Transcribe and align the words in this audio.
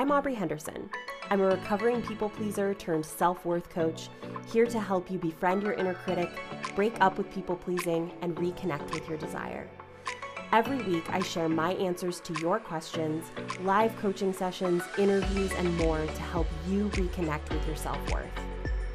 I'm 0.00 0.12
Aubrey 0.12 0.34
Henderson. 0.34 0.88
I'm 1.28 1.42
a 1.42 1.44
recovering 1.44 2.00
people 2.00 2.30
pleaser 2.30 2.72
turned 2.72 3.04
self 3.04 3.44
worth 3.44 3.68
coach, 3.68 4.08
here 4.50 4.64
to 4.64 4.80
help 4.80 5.10
you 5.10 5.18
befriend 5.18 5.62
your 5.62 5.74
inner 5.74 5.92
critic, 5.92 6.30
break 6.74 6.94
up 7.02 7.18
with 7.18 7.30
people 7.30 7.54
pleasing, 7.54 8.10
and 8.22 8.34
reconnect 8.36 8.94
with 8.94 9.06
your 9.10 9.18
desire. 9.18 9.68
Every 10.52 10.78
week, 10.84 11.04
I 11.10 11.20
share 11.20 11.50
my 11.50 11.74
answers 11.74 12.18
to 12.20 12.40
your 12.40 12.58
questions, 12.58 13.26
live 13.60 13.94
coaching 13.98 14.32
sessions, 14.32 14.82
interviews, 14.96 15.52
and 15.52 15.76
more 15.76 15.98
to 15.98 16.22
help 16.32 16.46
you 16.66 16.88
reconnect 16.94 17.50
with 17.50 17.66
your 17.66 17.76
self 17.76 17.98
worth. 18.10 18.30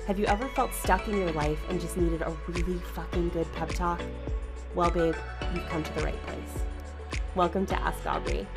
Have 0.08 0.18
you 0.18 0.26
ever 0.26 0.48
felt 0.56 0.74
stuck 0.74 1.08
in 1.08 1.20
your 1.20 1.34
life 1.34 1.60
and 1.70 1.80
just 1.80 1.98
needed 1.98 2.24
a 2.24 2.36
really 2.48 2.80
fucking 2.96 3.30
good 3.30 3.54
pep 3.54 3.70
talk? 3.70 4.02
Well, 4.74 4.90
babe, 4.90 5.14
you've 5.54 5.70
come 5.70 5.84
to 5.84 5.94
the 5.94 6.02
right 6.02 6.26
place. 6.26 6.64
Welcome 7.36 7.68
to 7.68 7.80
Ask 7.80 8.04
Aubrey. 8.08 8.48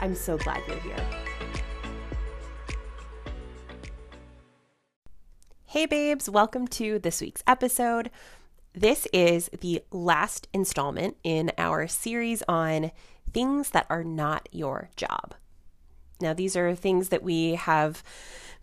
I'm 0.00 0.14
so 0.14 0.36
glad 0.36 0.60
you're 0.68 0.80
here. 0.80 1.23
Hey, 5.74 5.86
babes, 5.86 6.30
welcome 6.30 6.68
to 6.68 7.00
this 7.00 7.20
week's 7.20 7.42
episode. 7.48 8.08
This 8.74 9.08
is 9.12 9.50
the 9.60 9.82
last 9.90 10.46
installment 10.52 11.16
in 11.24 11.50
our 11.58 11.88
series 11.88 12.44
on 12.46 12.92
things 13.32 13.70
that 13.70 13.86
are 13.90 14.04
not 14.04 14.48
your 14.52 14.90
job. 14.94 15.34
Now, 16.20 16.32
these 16.32 16.54
are 16.54 16.76
things 16.76 17.08
that 17.08 17.24
we 17.24 17.56
have 17.56 18.04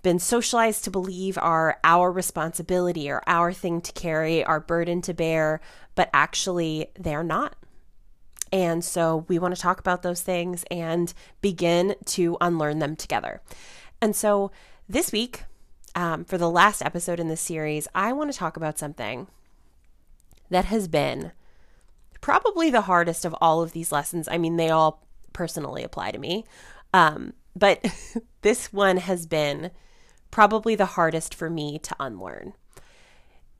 been 0.04 0.20
socialized 0.20 0.86
to 0.86 0.90
believe 0.90 1.38
are 1.38 1.80
our 1.84 2.10
responsibility 2.10 3.12
or 3.12 3.22
our 3.28 3.52
thing 3.52 3.82
to 3.82 3.92
carry, 3.92 4.42
our 4.46 4.62
burden 4.62 5.02
to 5.02 5.14
bear, 5.14 5.60
but 5.96 6.10
actually 6.14 6.92
they're 6.98 7.26
not. 7.26 7.58
And 8.54 8.86
so 8.86 9.26
we 9.28 9.38
want 9.38 9.54
to 9.54 9.62
talk 9.62 9.82
about 9.82 10.02
those 10.02 10.22
things 10.22 10.64
and 10.72 11.14
begin 11.42 11.96
to 12.06 12.38
unlearn 12.40 12.80
them 12.80 12.96
together. 12.96 13.42
And 14.02 14.16
so 14.16 14.50
this 14.88 15.12
week, 15.12 15.44
um, 15.96 16.24
for 16.24 16.38
the 16.38 16.50
last 16.50 16.82
episode 16.82 17.20
in 17.20 17.28
this 17.28 17.42
series, 17.42 17.88
I 17.94 18.14
want 18.14 18.32
to 18.32 18.38
talk 18.38 18.58
about 18.58 18.80
something 18.80 19.28
that 20.50 20.66
has 20.66 20.88
been 20.88 21.32
probably 22.20 22.70
the 22.70 22.82
hardest 22.82 23.26
of 23.26 23.36
all 23.42 23.62
of 23.62 23.74
these 23.74 23.92
lessons. 23.92 24.28
I 24.30 24.38
mean, 24.38 24.58
they 24.58 24.70
all 24.70 25.06
personally 25.34 25.84
apply 25.84 26.12
to 26.12 26.18
me. 26.18 26.46
Um, 26.94 27.34
but 27.56 27.84
this 28.42 28.72
one 28.72 28.98
has 28.98 29.26
been 29.26 29.72
probably 30.30 30.76
the 30.76 30.86
hardest 30.86 31.34
for 31.34 31.50
me 31.50 31.80
to 31.80 31.96
unlearn. 32.00 32.54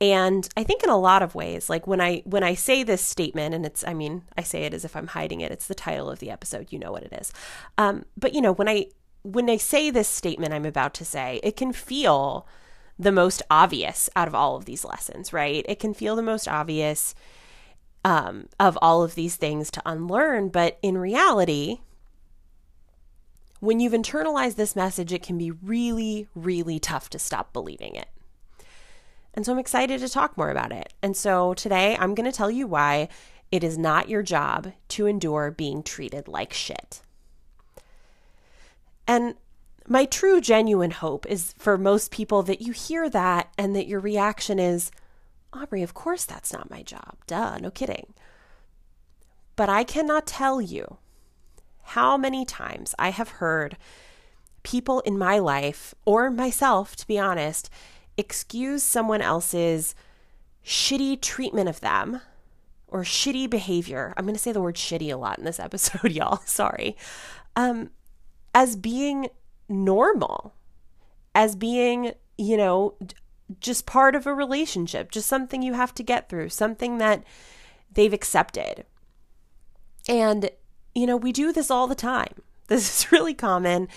And 0.00 0.48
I 0.56 0.64
think 0.64 0.82
in 0.82 0.90
a 0.90 0.98
lot 0.98 1.22
of 1.22 1.36
ways, 1.36 1.70
like 1.70 1.86
when 1.86 2.00
I 2.00 2.22
when 2.24 2.42
I 2.42 2.54
say 2.54 2.82
this 2.82 3.02
statement, 3.02 3.54
and 3.54 3.64
it's 3.64 3.84
I 3.86 3.94
mean 3.94 4.24
I 4.36 4.42
say 4.42 4.64
it 4.64 4.74
as 4.74 4.84
if 4.84 4.96
I'm 4.96 5.06
hiding 5.06 5.42
it. 5.42 5.52
It's 5.52 5.68
the 5.68 5.76
title 5.76 6.10
of 6.10 6.18
the 6.18 6.30
episode. 6.30 6.72
You 6.72 6.80
know 6.80 6.90
what 6.90 7.04
it 7.04 7.12
is. 7.12 7.32
Um, 7.78 8.04
but 8.16 8.34
you 8.34 8.40
know 8.40 8.52
when 8.52 8.68
I 8.68 8.86
when 9.22 9.48
I 9.48 9.56
say 9.56 9.90
this 9.90 10.08
statement 10.08 10.52
I'm 10.52 10.64
about 10.64 10.94
to 10.94 11.04
say, 11.04 11.40
it 11.42 11.56
can 11.56 11.72
feel 11.72 12.46
the 12.98 13.12
most 13.12 13.42
obvious 13.50 14.10
out 14.14 14.28
of 14.28 14.34
all 14.34 14.56
of 14.56 14.64
these 14.64 14.84
lessons, 14.84 15.32
right? 15.32 15.64
It 15.68 15.78
can 15.78 15.94
feel 15.94 16.16
the 16.16 16.22
most 16.22 16.46
obvious 16.46 17.14
um, 18.04 18.48
of 18.58 18.78
all 18.82 19.02
of 19.02 19.14
these 19.14 19.36
things 19.36 19.70
to 19.72 19.82
unlearn, 19.86 20.48
but 20.48 20.78
in 20.82 20.98
reality, 20.98 21.78
when 23.60 23.78
you've 23.78 23.92
internalized 23.92 24.56
this 24.56 24.74
message, 24.74 25.12
it 25.12 25.22
can 25.22 25.38
be 25.38 25.52
really, 25.52 26.28
really 26.34 26.80
tough 26.80 27.08
to 27.10 27.18
stop 27.18 27.52
believing 27.52 27.94
it. 27.94 28.08
And 29.34 29.46
so 29.46 29.52
I'm 29.52 29.58
excited 29.58 30.00
to 30.00 30.08
talk 30.08 30.36
more 30.36 30.50
about 30.50 30.72
it. 30.72 30.92
And 31.00 31.16
so 31.16 31.54
today 31.54 31.96
I'm 31.98 32.14
going 32.14 32.30
to 32.30 32.36
tell 32.36 32.50
you 32.50 32.66
why 32.66 33.08
it 33.50 33.62
is 33.62 33.78
not 33.78 34.08
your 34.08 34.22
job 34.22 34.72
to 34.88 35.06
endure 35.06 35.50
being 35.50 35.82
treated 35.82 36.26
like 36.26 36.52
shit. 36.52 37.02
And 39.06 39.34
my 39.88 40.04
true, 40.04 40.40
genuine 40.40 40.92
hope 40.92 41.26
is 41.26 41.54
for 41.58 41.76
most 41.76 42.10
people 42.10 42.42
that 42.44 42.60
you 42.60 42.72
hear 42.72 43.10
that 43.10 43.52
and 43.58 43.74
that 43.74 43.88
your 43.88 44.00
reaction 44.00 44.58
is, 44.58 44.90
Aubrey, 45.52 45.82
of 45.82 45.94
course 45.94 46.24
that's 46.24 46.52
not 46.52 46.70
my 46.70 46.82
job. 46.82 47.16
Duh, 47.26 47.58
no 47.58 47.70
kidding. 47.70 48.14
But 49.56 49.68
I 49.68 49.84
cannot 49.84 50.26
tell 50.26 50.60
you 50.60 50.98
how 51.82 52.16
many 52.16 52.44
times 52.44 52.94
I 52.98 53.10
have 53.10 53.28
heard 53.28 53.76
people 54.62 55.00
in 55.00 55.18
my 55.18 55.38
life, 55.38 55.94
or 56.04 56.30
myself, 56.30 56.96
to 56.96 57.06
be 57.06 57.18
honest, 57.18 57.68
excuse 58.16 58.82
someone 58.82 59.20
else's 59.20 59.94
shitty 60.64 61.20
treatment 61.20 61.68
of 61.68 61.80
them 61.80 62.20
or 62.86 63.02
shitty 63.02 63.48
behavior. 63.50 64.14
I'm 64.16 64.24
going 64.24 64.34
to 64.34 64.40
say 64.40 64.52
the 64.52 64.60
word 64.60 64.76
shitty 64.76 65.12
a 65.12 65.16
lot 65.16 65.38
in 65.38 65.44
this 65.44 65.60
episode, 65.60 66.12
y'all. 66.12 66.40
Sorry. 66.44 66.96
Um, 67.56 67.90
as 68.54 68.76
being 68.76 69.28
normal, 69.68 70.54
as 71.34 71.56
being, 71.56 72.12
you 72.36 72.56
know, 72.56 72.94
just 73.60 73.86
part 73.86 74.14
of 74.14 74.26
a 74.26 74.34
relationship, 74.34 75.10
just 75.10 75.28
something 75.28 75.62
you 75.62 75.74
have 75.74 75.94
to 75.94 76.02
get 76.02 76.28
through, 76.28 76.48
something 76.48 76.98
that 76.98 77.24
they've 77.92 78.12
accepted. 78.12 78.84
And, 80.08 80.50
you 80.94 81.06
know, 81.06 81.16
we 81.16 81.32
do 81.32 81.52
this 81.52 81.70
all 81.70 81.86
the 81.86 81.94
time. 81.94 82.34
This 82.68 83.04
is 83.04 83.12
really 83.12 83.34
common. 83.34 83.88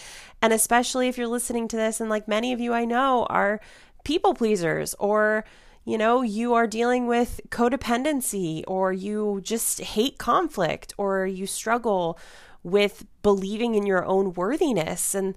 And 0.42 0.52
especially 0.52 1.08
if 1.08 1.18
you're 1.18 1.28
listening 1.28 1.70
to 1.70 1.78
this, 1.78 2.02
and 2.02 2.10
like 2.10 2.28
many 2.28 2.52
of 2.52 2.60
you 2.60 2.74
I 2.74 2.84
know 2.84 3.26
are 3.30 3.62
people 4.04 4.34
pleasers, 4.34 4.96
or, 5.00 5.46
you 5.86 5.98
know, 5.98 6.24
you 6.24 6.54
are 6.56 6.68
dealing 6.68 7.08
with 7.08 7.40
codependency, 7.50 8.64
or 8.68 8.92
you 8.92 9.40
just 9.44 9.80
hate 9.80 10.18
conflict, 10.18 10.94
or 10.98 11.26
you 11.26 11.48
struggle 11.48 12.20
with 12.66 13.06
believing 13.22 13.76
in 13.76 13.86
your 13.86 14.04
own 14.04 14.34
worthiness. 14.34 15.14
And 15.14 15.36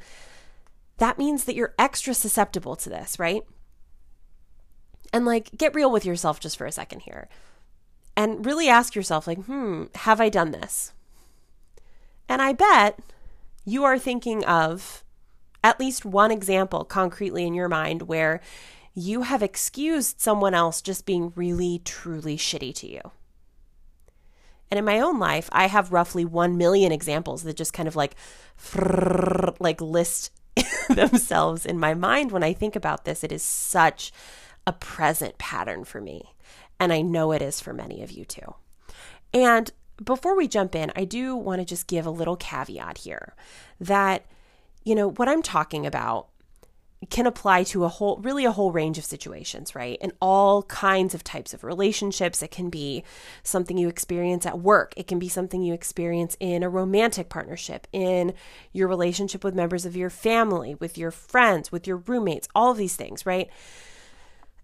that 0.97 1.19
means 1.19 1.45
that 1.45 1.55
you're 1.55 1.75
extra 1.79 2.15
susceptible 2.15 2.75
to 2.77 2.89
this, 2.89 3.19
right? 3.19 3.43
And 5.13 5.27
like, 5.27 5.57
get 5.57 5.75
real 5.75 5.93
with 5.93 6.07
yourself 6.07 6.41
just 6.41 6.57
for 6.57 6.67
a 6.67 6.73
second 6.73 7.01
here. 7.01 7.29
And 8.17 8.45
really 8.45 8.69
ask 8.69 8.95
yourself, 8.95 9.27
like, 9.27 9.45
hmm, 9.45 9.85
have 9.95 10.21
I 10.21 10.29
done 10.29 10.51
this? 10.51 10.93
And 12.29 12.43
I 12.43 12.53
bet 12.53 12.99
you 13.65 13.85
are 13.85 13.99
thinking 13.99 14.45
of 14.45 15.05
at 15.63 15.79
least 15.79 16.05
one 16.05 16.31
example 16.31 16.85
concretely 16.85 17.47
in 17.47 17.55
your 17.55 17.69
mind 17.69 18.03
where 18.03 18.41
you 18.95 19.23
have 19.23 19.43
excused 19.43 20.21
someone 20.21 20.55
else 20.55 20.81
just 20.81 21.07
being 21.07 21.33
really, 21.37 21.81
truly 21.85 22.37
shitty 22.37 22.75
to 22.77 22.91
you. 22.91 23.01
And 24.71 24.79
in 24.79 24.85
my 24.85 25.01
own 25.01 25.19
life, 25.19 25.49
I 25.53 25.67
have 25.67 25.93
roughly 25.93 26.25
1 26.25 26.57
million 26.57 26.93
examples 26.93 27.43
that 27.43 27.57
just 27.57 27.73
kind 27.73 27.89
of 27.89 27.97
like 27.97 28.15
like 29.61 29.81
list 29.81 30.33
themselves 30.89 31.65
in 31.65 31.79
my 31.79 31.95
mind 31.95 32.33
when 32.33 32.43
I 32.43 32.53
think 32.53 32.77
about 32.77 33.05
this. 33.05 33.25
It 33.25 33.33
is 33.33 33.43
such 33.43 34.13
a 34.67 34.73
present 34.73 35.39
pattern 35.39 35.85
for 35.85 36.01
me. 36.01 36.35
And 36.81 36.93
I 36.93 37.01
know 37.01 37.33
it 37.33 37.43
is 37.43 37.61
for 37.61 37.73
many 37.73 38.03
of 38.03 38.11
you 38.11 38.25
too. 38.25 38.55
And 39.33 39.71
before 40.03 40.37
we 40.37 40.47
jump 40.47 40.75
in, 40.75 40.93
I 40.95 41.05
do 41.05 41.35
want 41.35 41.61
to 41.61 41.65
just 41.65 41.87
give 41.87 42.07
a 42.07 42.11
little 42.11 42.37
caveat 42.37 42.99
here 42.99 43.35
that, 43.81 44.27
you 44.85 44.95
know, 44.95 45.11
what 45.11 45.29
I'm 45.29 45.43
talking 45.43 45.87
about 45.87 46.29
can 47.11 47.27
apply 47.27 47.63
to 47.63 47.85
a 47.85 47.89
whole 47.89 48.17
really 48.17 48.45
a 48.45 48.51
whole 48.51 48.73
range 48.73 48.99
of 48.99 49.05
situations 49.05 49.75
right? 49.75 49.99
And 50.01 50.13
all 50.21 50.65
kinds 50.65 51.15
of 51.15 51.23
types 51.23 51.55
of 51.55 51.63
relationships. 51.63 52.43
It 52.43 52.51
can 52.51 52.71
be 52.71 53.05
something 53.43 53.79
you 53.79 53.89
experience 53.89 54.45
at 54.45 54.59
work. 54.59 54.95
It 54.97 55.07
can 55.07 55.19
be 55.19 55.29
something 55.29 55.63
you 55.63 55.75
experience 55.75 56.37
in 56.41 56.63
a 56.63 56.69
romantic 56.69 57.29
partnership 57.29 57.87
in 57.93 58.35
your 58.73 58.89
relationship 58.89 59.45
with 59.45 59.55
members 59.55 59.87
of 59.87 59.97
your 59.97 60.11
family 60.11 60.75
with 60.75 60.99
your 60.99 61.11
friends 61.11 61.71
with 61.71 61.87
your 61.87 61.99
roommates 61.99 62.49
all 62.55 62.73
of 62.73 62.79
these 62.79 62.97
things 62.97 63.25
right? 63.25 63.49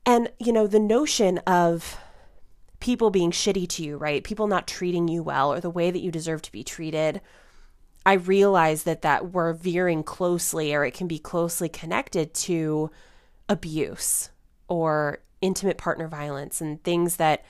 And 0.05 0.31
you 0.39 0.53
know 0.53 0.67
the 0.67 0.81
notion 0.81 1.39
of 1.39 1.97
people 2.81 3.11
being 3.11 3.31
shitty 3.31 3.69
to 3.69 3.85
you 3.85 3.97
right? 3.97 4.25
People 4.25 4.49
not 4.49 4.67
treating 4.67 5.07
you 5.07 5.23
well 5.23 5.53
or 5.53 5.61
the 5.61 5.71
way 5.71 5.93
that 5.93 6.03
you 6.03 6.11
deserve 6.11 6.43
to 6.43 6.53
be 6.53 6.65
treated 6.65 7.21
I 8.07 8.15
realize 8.15 8.83
that 8.85 9.03
that 9.03 9.33
we're 9.33 9.53
veering 9.53 10.03
closely 10.03 10.75
or 10.75 10.85
it 10.85 10.95
can 10.95 11.09
be 11.09 11.19
closely 11.19 11.69
connected 11.69 12.35
to 12.35 12.91
abuse 13.49 14.31
or 14.69 15.21
intimate 15.41 15.79
partner 15.79 16.09
violence 16.09 16.61
and 16.61 16.83
things 16.83 17.17
that 17.17 17.45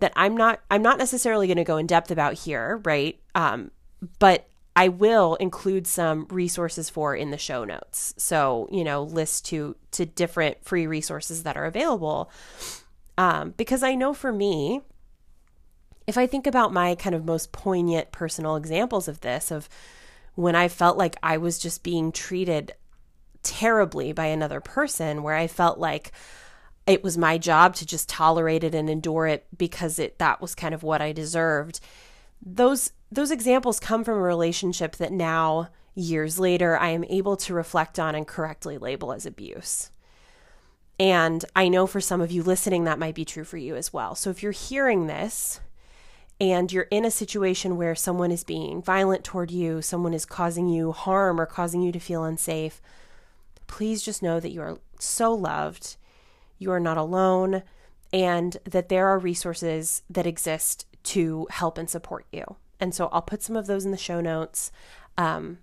that 0.00 0.12
I'm 0.16 0.36
not 0.36 0.60
I'm 0.70 0.82
not 0.82 0.98
necessarily 0.98 1.46
going 1.46 1.56
to 1.56 1.64
go 1.64 1.76
in 1.76 1.86
depth 1.86 2.10
about 2.10 2.34
here, 2.34 2.80
right? 2.84 3.18
Um, 3.34 3.70
but 4.18 4.48
I 4.76 4.88
will 4.88 5.36
include 5.36 5.86
some 5.86 6.26
resources 6.30 6.90
for 6.90 7.14
in 7.14 7.30
the 7.30 7.38
show 7.38 7.64
notes. 7.64 8.14
So, 8.18 8.68
you 8.72 8.82
know, 8.82 9.04
list 9.04 9.46
to 9.46 9.76
to 9.92 10.04
different 10.04 10.64
free 10.64 10.86
resources 10.86 11.44
that 11.44 11.56
are 11.56 11.64
available. 11.64 12.30
Um, 13.16 13.54
because 13.56 13.84
I 13.84 13.94
know 13.94 14.12
for 14.12 14.32
me, 14.32 14.80
if 16.06 16.18
I 16.18 16.26
think 16.26 16.46
about 16.46 16.72
my 16.72 16.94
kind 16.94 17.14
of 17.14 17.24
most 17.24 17.52
poignant 17.52 18.12
personal 18.12 18.56
examples 18.56 19.08
of 19.08 19.20
this, 19.20 19.50
of 19.50 19.68
when 20.34 20.54
I 20.54 20.68
felt 20.68 20.98
like 20.98 21.16
I 21.22 21.36
was 21.36 21.58
just 21.58 21.82
being 21.82 22.12
treated 22.12 22.74
terribly 23.42 24.12
by 24.12 24.26
another 24.26 24.60
person, 24.60 25.22
where 25.22 25.34
I 25.34 25.46
felt 25.46 25.78
like 25.78 26.12
it 26.86 27.02
was 27.02 27.16
my 27.16 27.38
job 27.38 27.74
to 27.76 27.86
just 27.86 28.08
tolerate 28.08 28.64
it 28.64 28.74
and 28.74 28.90
endure 28.90 29.26
it 29.26 29.46
because 29.56 29.98
it 29.98 30.18
that 30.18 30.40
was 30.40 30.54
kind 30.54 30.74
of 30.74 30.82
what 30.82 31.00
I 31.00 31.12
deserved. 31.12 31.80
Those 32.44 32.92
those 33.10 33.30
examples 33.30 33.80
come 33.80 34.04
from 34.04 34.18
a 34.18 34.22
relationship 34.22 34.96
that 34.96 35.12
now 35.12 35.68
years 35.94 36.38
later 36.38 36.76
I 36.76 36.88
am 36.88 37.04
able 37.04 37.36
to 37.38 37.54
reflect 37.54 37.98
on 37.98 38.14
and 38.14 38.26
correctly 38.26 38.76
label 38.76 39.12
as 39.12 39.24
abuse. 39.24 39.90
And 40.98 41.44
I 41.56 41.68
know 41.68 41.86
for 41.86 42.00
some 42.00 42.20
of 42.20 42.30
you 42.30 42.42
listening, 42.42 42.84
that 42.84 42.98
might 42.98 43.14
be 43.14 43.24
true 43.24 43.44
for 43.44 43.56
you 43.56 43.76
as 43.76 43.92
well. 43.92 44.14
So 44.14 44.30
if 44.30 44.42
you're 44.42 44.52
hearing 44.52 45.06
this 45.06 45.60
and 46.40 46.72
you're 46.72 46.88
in 46.90 47.04
a 47.04 47.10
situation 47.10 47.76
where 47.76 47.94
someone 47.94 48.30
is 48.30 48.44
being 48.44 48.82
violent 48.82 49.24
toward 49.24 49.50
you, 49.50 49.80
someone 49.82 50.14
is 50.14 50.24
causing 50.26 50.68
you 50.68 50.92
harm 50.92 51.40
or 51.40 51.46
causing 51.46 51.82
you 51.82 51.92
to 51.92 52.00
feel 52.00 52.24
unsafe, 52.24 52.82
please 53.66 54.02
just 54.02 54.22
know 54.22 54.40
that 54.40 54.50
you 54.50 54.60
are 54.60 54.78
so 54.98 55.32
loved. 55.32 55.96
You 56.58 56.70
are 56.72 56.80
not 56.80 56.96
alone, 56.96 57.62
and 58.12 58.56
that 58.64 58.88
there 58.88 59.08
are 59.08 59.18
resources 59.18 60.02
that 60.08 60.26
exist 60.26 60.86
to 61.04 61.46
help 61.50 61.78
and 61.78 61.90
support 61.90 62.26
you. 62.32 62.56
And 62.80 62.94
so 62.94 63.08
I'll 63.12 63.22
put 63.22 63.42
some 63.42 63.56
of 63.56 63.66
those 63.66 63.84
in 63.84 63.90
the 63.90 63.96
show 63.96 64.20
notes, 64.20 64.70
um, 65.18 65.58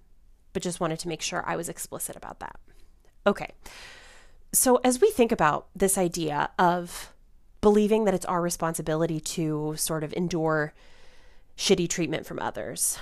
but 0.53 0.61
just 0.61 0.79
wanted 0.79 0.99
to 0.99 1.07
make 1.07 1.21
sure 1.21 1.43
I 1.45 1.55
was 1.55 1.69
explicit 1.69 2.15
about 2.15 2.39
that. 2.39 2.57
Okay. 3.25 3.51
So, 4.53 4.81
as 4.83 4.99
we 4.99 5.09
think 5.11 5.31
about 5.31 5.67
this 5.75 5.97
idea 5.97 6.49
of 6.59 7.13
believing 7.61 8.05
that 8.05 8.13
it's 8.13 8.25
our 8.25 8.41
responsibility 8.41 9.19
to 9.19 9.75
sort 9.77 10.03
of 10.03 10.13
endure 10.13 10.73
shitty 11.57 11.87
treatment 11.87 12.25
from 12.25 12.39
others, 12.39 12.97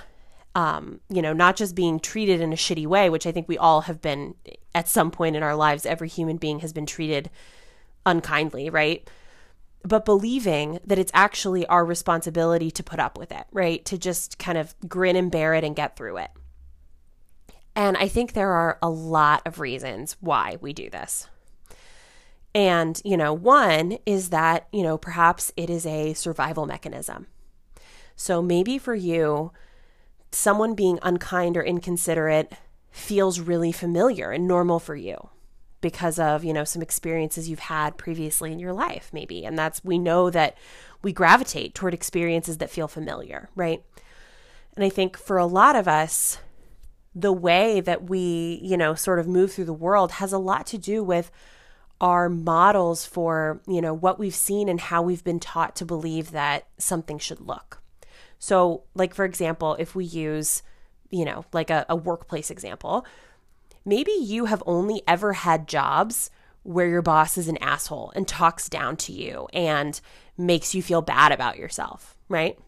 um, 0.54 1.00
you 1.08 1.22
know, 1.22 1.32
not 1.32 1.56
just 1.56 1.74
being 1.74 1.98
treated 1.98 2.40
in 2.40 2.52
a 2.52 2.56
shitty 2.56 2.86
way, 2.86 3.08
which 3.08 3.26
I 3.26 3.32
think 3.32 3.48
we 3.48 3.56
all 3.56 3.82
have 3.82 4.02
been 4.02 4.34
at 4.74 4.88
some 4.88 5.10
point 5.10 5.36
in 5.36 5.42
our 5.42 5.54
lives, 5.54 5.86
every 5.86 6.08
human 6.08 6.36
being 6.36 6.60
has 6.60 6.72
been 6.72 6.86
treated 6.86 7.30
unkindly, 8.04 8.68
right? 8.68 9.08
But 9.82 10.04
believing 10.04 10.78
that 10.84 10.98
it's 10.98 11.12
actually 11.14 11.66
our 11.66 11.84
responsibility 11.84 12.70
to 12.72 12.82
put 12.82 13.00
up 13.00 13.16
with 13.16 13.32
it, 13.32 13.46
right? 13.52 13.84
To 13.86 13.96
just 13.96 14.38
kind 14.38 14.58
of 14.58 14.74
grin 14.86 15.16
and 15.16 15.30
bear 15.30 15.54
it 15.54 15.64
and 15.64 15.74
get 15.74 15.96
through 15.96 16.18
it. 16.18 16.30
And 17.74 17.96
I 17.96 18.08
think 18.08 18.32
there 18.32 18.52
are 18.52 18.78
a 18.82 18.90
lot 18.90 19.42
of 19.46 19.60
reasons 19.60 20.16
why 20.20 20.58
we 20.60 20.72
do 20.72 20.90
this. 20.90 21.28
And, 22.54 23.00
you 23.04 23.16
know, 23.16 23.32
one 23.32 23.98
is 24.06 24.30
that, 24.30 24.66
you 24.72 24.82
know, 24.82 24.98
perhaps 24.98 25.52
it 25.56 25.70
is 25.70 25.86
a 25.86 26.14
survival 26.14 26.66
mechanism. 26.66 27.26
So 28.16 28.42
maybe 28.42 28.76
for 28.76 28.94
you, 28.94 29.52
someone 30.32 30.74
being 30.74 30.98
unkind 31.02 31.56
or 31.56 31.62
inconsiderate 31.62 32.52
feels 32.90 33.40
really 33.40 33.72
familiar 33.72 34.32
and 34.32 34.48
normal 34.48 34.80
for 34.80 34.96
you 34.96 35.30
because 35.80 36.18
of, 36.18 36.44
you 36.44 36.52
know, 36.52 36.64
some 36.64 36.82
experiences 36.82 37.48
you've 37.48 37.60
had 37.60 37.96
previously 37.96 38.52
in 38.52 38.58
your 38.58 38.72
life, 38.72 39.10
maybe. 39.12 39.44
And 39.44 39.58
that's, 39.58 39.82
we 39.84 39.98
know 39.98 40.28
that 40.30 40.58
we 41.02 41.12
gravitate 41.12 41.74
toward 41.74 41.94
experiences 41.94 42.58
that 42.58 42.70
feel 42.70 42.88
familiar, 42.88 43.48
right? 43.54 43.82
And 44.76 44.84
I 44.84 44.88
think 44.88 45.16
for 45.16 45.38
a 45.38 45.46
lot 45.46 45.76
of 45.76 45.88
us, 45.88 46.38
the 47.14 47.32
way 47.32 47.80
that 47.80 48.04
we, 48.04 48.60
you 48.62 48.76
know, 48.76 48.94
sort 48.94 49.18
of 49.18 49.26
move 49.26 49.52
through 49.52 49.64
the 49.64 49.72
world 49.72 50.12
has 50.12 50.32
a 50.32 50.38
lot 50.38 50.66
to 50.66 50.78
do 50.78 51.02
with 51.02 51.30
are 52.00 52.28
models 52.28 53.04
for, 53.04 53.60
you 53.66 53.80
know, 53.80 53.92
what 53.92 54.18
we've 54.18 54.34
seen 54.34 54.68
and 54.68 54.80
how 54.80 55.02
we've 55.02 55.24
been 55.24 55.40
taught 55.40 55.76
to 55.76 55.84
believe 55.84 56.30
that 56.30 56.66
something 56.78 57.18
should 57.18 57.40
look. 57.40 57.82
So, 58.38 58.84
like 58.94 59.14
for 59.14 59.24
example, 59.24 59.76
if 59.78 59.94
we 59.94 60.04
use, 60.04 60.62
you 61.10 61.24
know, 61.24 61.44
like 61.52 61.68
a, 61.68 61.84
a 61.88 61.96
workplace 61.96 62.50
example, 62.50 63.04
maybe 63.84 64.12
you 64.12 64.46
have 64.46 64.62
only 64.66 65.02
ever 65.06 65.34
had 65.34 65.68
jobs 65.68 66.30
where 66.62 66.88
your 66.88 67.02
boss 67.02 67.36
is 67.36 67.48
an 67.48 67.58
asshole 67.58 68.12
and 68.14 68.26
talks 68.26 68.68
down 68.68 68.96
to 68.96 69.12
you 69.12 69.46
and 69.52 70.00
makes 70.36 70.74
you 70.74 70.82
feel 70.82 71.02
bad 71.02 71.32
about 71.32 71.58
yourself, 71.58 72.16
right? 72.28 72.58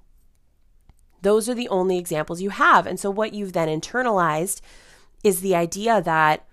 Those 1.23 1.49
are 1.49 1.55
the 1.55 1.69
only 1.69 1.99
examples 1.99 2.43
you 2.43 2.51
have. 2.51 2.87
And 2.87 3.01
so, 3.01 3.11
what 3.11 3.33
you've 3.33 3.55
then 3.55 3.69
internalized 3.69 4.61
is 5.25 5.41
the 5.41 5.55
idea 5.55 6.03
that, 6.03 6.47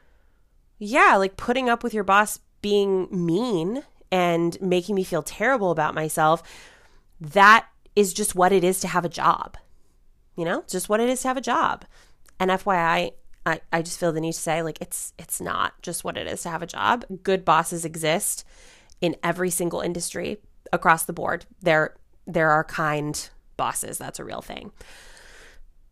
yeah, 0.78 1.16
like 1.18 1.36
putting 1.36 1.68
up 1.68 1.84
with 1.84 1.94
your 1.94 2.04
boss 2.06 2.40
being 2.62 3.08
mean 3.12 3.84
and 4.12 4.60
making 4.62 4.96
me 4.96 5.04
feel 5.04 5.22
terrible 5.22 5.72
about 5.72 5.94
myself, 5.94 6.44
that 7.20 7.68
is 7.96 8.14
just 8.14 8.36
what 8.36 8.52
it 8.52 8.64
is 8.64 8.80
to 8.82 8.88
have 8.88 9.06
a 9.06 9.10
job. 9.10 9.58
You 10.36 10.46
know, 10.46 10.64
just 10.68 10.90
what 10.90 11.00
it 11.00 11.10
is 11.10 11.22
to 11.22 11.28
have 11.28 11.38
a 11.38 11.42
job. 11.42 11.86
And 12.40 12.50
FYI, 12.50 13.12
I, 13.46 13.62
I 13.72 13.82
just 13.82 14.00
feel 14.00 14.12
the 14.12 14.22
need 14.22 14.34
to 14.34 14.40
say 14.40 14.62
like 14.62 14.80
it's 14.82 15.14
it's 15.18 15.42
not 15.42 15.82
just 15.82 16.04
what 16.04 16.18
it 16.18 16.28
is 16.28 16.44
to 16.44 16.50
have 16.50 16.62
a 16.62 16.68
job. 16.68 17.06
Good 17.24 17.44
bosses 17.44 17.84
exist 17.86 18.46
in 19.02 19.16
every 19.24 19.50
single 19.50 19.82
industry 19.82 20.38
across 20.72 21.06
the 21.06 21.14
board. 21.14 21.46
There 21.62 21.96
there 22.26 22.52
are 22.52 22.64
kind 22.64 23.30
bosses. 23.58 23.98
That's 23.98 24.20
a 24.20 24.24
real 24.24 24.42
thing. 24.42 24.72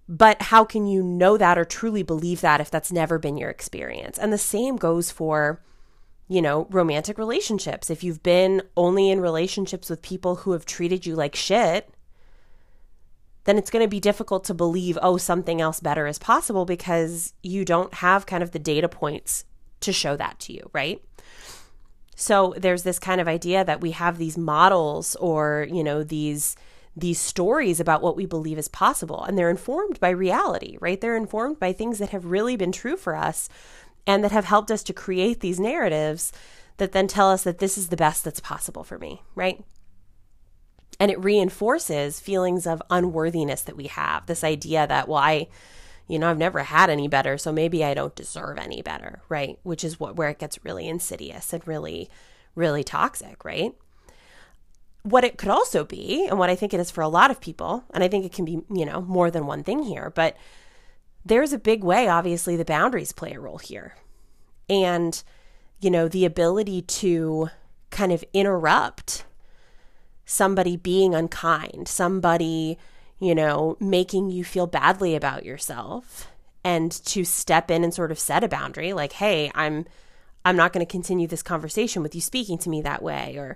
But 0.09 0.43
how 0.43 0.63
can 0.63 0.87
you 0.87 1.03
know 1.03 1.35
that 1.37 1.57
or 1.57 1.65
truly 1.65 2.03
believe 2.03 2.39
that 2.41 2.61
if 2.61 2.71
that's 2.71 2.91
never 2.91 3.19
been 3.19 3.37
your 3.37 3.49
experience? 3.49 4.17
And 4.17 4.31
the 4.31 4.37
same 4.37 4.77
goes 4.77 5.11
for 5.11 5.61
you 6.27 6.41
know, 6.41 6.67
romantic 6.69 7.17
relationships. 7.17 7.89
If 7.89 8.03
you've 8.03 8.23
been 8.23 8.61
only 8.75 9.09
in 9.09 9.21
relationships 9.21 9.89
with 9.89 10.01
people 10.01 10.37
who 10.37 10.51
have 10.51 10.65
treated 10.65 11.05
you 11.05 11.15
like 11.15 11.35
shit, 11.35 11.89
then 13.45 13.57
it's 13.57 13.69
going 13.69 13.83
to 13.83 13.89
be 13.89 14.01
difficult 14.01 14.43
to 14.45 14.53
believe, 14.53 14.97
oh, 15.01 15.17
something 15.17 15.61
else 15.61 15.79
better 15.79 16.05
is 16.05 16.19
possible 16.19 16.65
because 16.65 17.33
you 17.41 17.63
don't 17.63 17.93
have 17.95 18.25
kind 18.25 18.43
of 18.43 18.51
the 18.51 18.59
data 18.59 18.89
points 18.89 19.45
to 19.79 19.93
show 19.93 20.17
that 20.17 20.37
to 20.39 20.53
you, 20.53 20.69
right? 20.73 21.01
So 22.15 22.53
there's 22.57 22.83
this 22.83 22.99
kind 22.99 23.21
of 23.21 23.27
idea 23.27 23.63
that 23.63 23.79
we 23.79 23.91
have 23.91 24.17
these 24.17 24.37
models 24.37 25.15
or, 25.17 25.67
you 25.71 25.83
know, 25.83 26.03
these 26.03 26.55
these 26.95 27.19
stories 27.19 27.79
about 27.79 28.01
what 28.01 28.15
we 28.15 28.25
believe 28.25 28.57
is 28.57 28.67
possible 28.67 29.23
and 29.23 29.37
they're 29.37 29.51
informed 29.51 29.99
by 29.99 30.09
reality, 30.09 30.79
right? 30.81 30.99
They're 30.99 31.15
informed 31.15 31.59
by 31.59 31.71
things 31.71 31.99
that 31.99 32.09
have 32.09 32.25
really 32.25 32.55
been 32.55 32.71
true 32.71 32.97
for 32.97 33.15
us 33.15 33.49
and 34.07 34.23
that 34.23 34.31
have 34.31 34.45
helped 34.45 34.71
us 34.71 34.81
to 34.83 34.93
create 34.93 35.41
these 35.41 35.59
narratives 35.59 36.31
that 36.77 36.93
then 36.93 37.07
tell 37.07 37.29
us 37.29 37.43
that 37.43 37.59
this 37.59 37.77
is 37.77 37.89
the 37.89 37.97
best 37.97 38.23
that's 38.23 38.39
possible 38.39 38.83
for 38.83 38.97
me, 38.97 39.21
right? 39.35 39.63
And 40.99 41.11
it 41.11 41.23
reinforces 41.23 42.19
feelings 42.19 42.65
of 42.65 42.81
unworthiness 42.89 43.61
that 43.63 43.75
we 43.75 43.87
have. 43.87 44.25
This 44.25 44.43
idea 44.43 44.87
that, 44.87 45.07
well, 45.07 45.19
I, 45.19 45.47
you 46.07 46.17
know, 46.17 46.29
I've 46.29 46.37
never 46.37 46.63
had 46.63 46.89
any 46.89 47.07
better, 47.07 47.37
so 47.37 47.51
maybe 47.51 47.83
I 47.83 47.93
don't 47.93 48.15
deserve 48.15 48.57
any 48.57 48.81
better, 48.81 49.21
right? 49.27 49.59
Which 49.63 49.83
is 49.83 49.99
what 49.99 50.15
where 50.15 50.29
it 50.29 50.39
gets 50.39 50.63
really 50.63 50.87
insidious 50.87 51.51
and 51.51 51.67
really, 51.67 52.09
really 52.55 52.83
toxic, 52.83 53.43
right? 53.43 53.73
What 55.03 55.23
it 55.23 55.37
could 55.37 55.49
also 55.49 55.83
be, 55.83 56.25
and 56.27 56.39
what 56.39 56.49
I 56.49 56.55
think 56.55 56.73
it 56.73 56.79
is 56.79 56.91
for 56.91 57.01
a 57.01 57.07
lot 57.07 57.31
of 57.31 57.41
people, 57.41 57.83
and 57.93 58.03
I 58.03 58.07
think 58.07 58.25
it 58.25 58.33
can 58.33 58.45
be, 58.45 58.59
you 58.73 58.85
know, 58.85 59.01
more 59.01 59.29
than 59.29 59.45
one 59.45 59.63
thing 59.63 59.83
here, 59.83 60.11
but 60.15 60.37
there's 61.27 61.53
a 61.53 61.59
big 61.59 61.83
way, 61.83 62.07
obviously, 62.07 62.55
the 62.55 62.65
boundaries 62.65 63.11
play 63.11 63.33
a 63.33 63.39
role 63.39 63.57
here. 63.57 63.95
And, 64.69 65.21
you 65.79 65.89
know, 65.89 66.07
the 66.07 66.25
ability 66.25 66.81
to 66.81 67.49
kind 67.89 68.11
of 68.11 68.23
interrupt 68.33 69.25
somebody 70.25 70.75
being 70.75 71.15
unkind, 71.15 71.87
somebody, 71.87 72.77
you 73.19 73.33
know, 73.33 73.77
making 73.79 74.29
you 74.29 74.43
feel 74.43 74.67
badly 74.67 75.15
about 75.15 75.45
yourself 75.45 76.27
and 76.63 76.91
to 77.05 77.23
step 77.23 77.71
in 77.71 77.83
and 77.83 77.93
sort 77.93 78.11
of 78.11 78.19
set 78.19 78.43
a 78.43 78.47
boundary 78.47 78.91
like, 78.91 79.13
"Hey, 79.13 79.51
I'm 79.55 79.85
I'm 80.43 80.57
not 80.57 80.73
going 80.73 80.85
to 80.85 80.91
continue 80.91 81.27
this 81.27 81.43
conversation 81.43 82.03
with 82.03 82.13
you 82.13 82.21
speaking 82.21 82.57
to 82.59 82.69
me 82.69 82.81
that 82.81 83.01
way," 83.01 83.35
or 83.37 83.55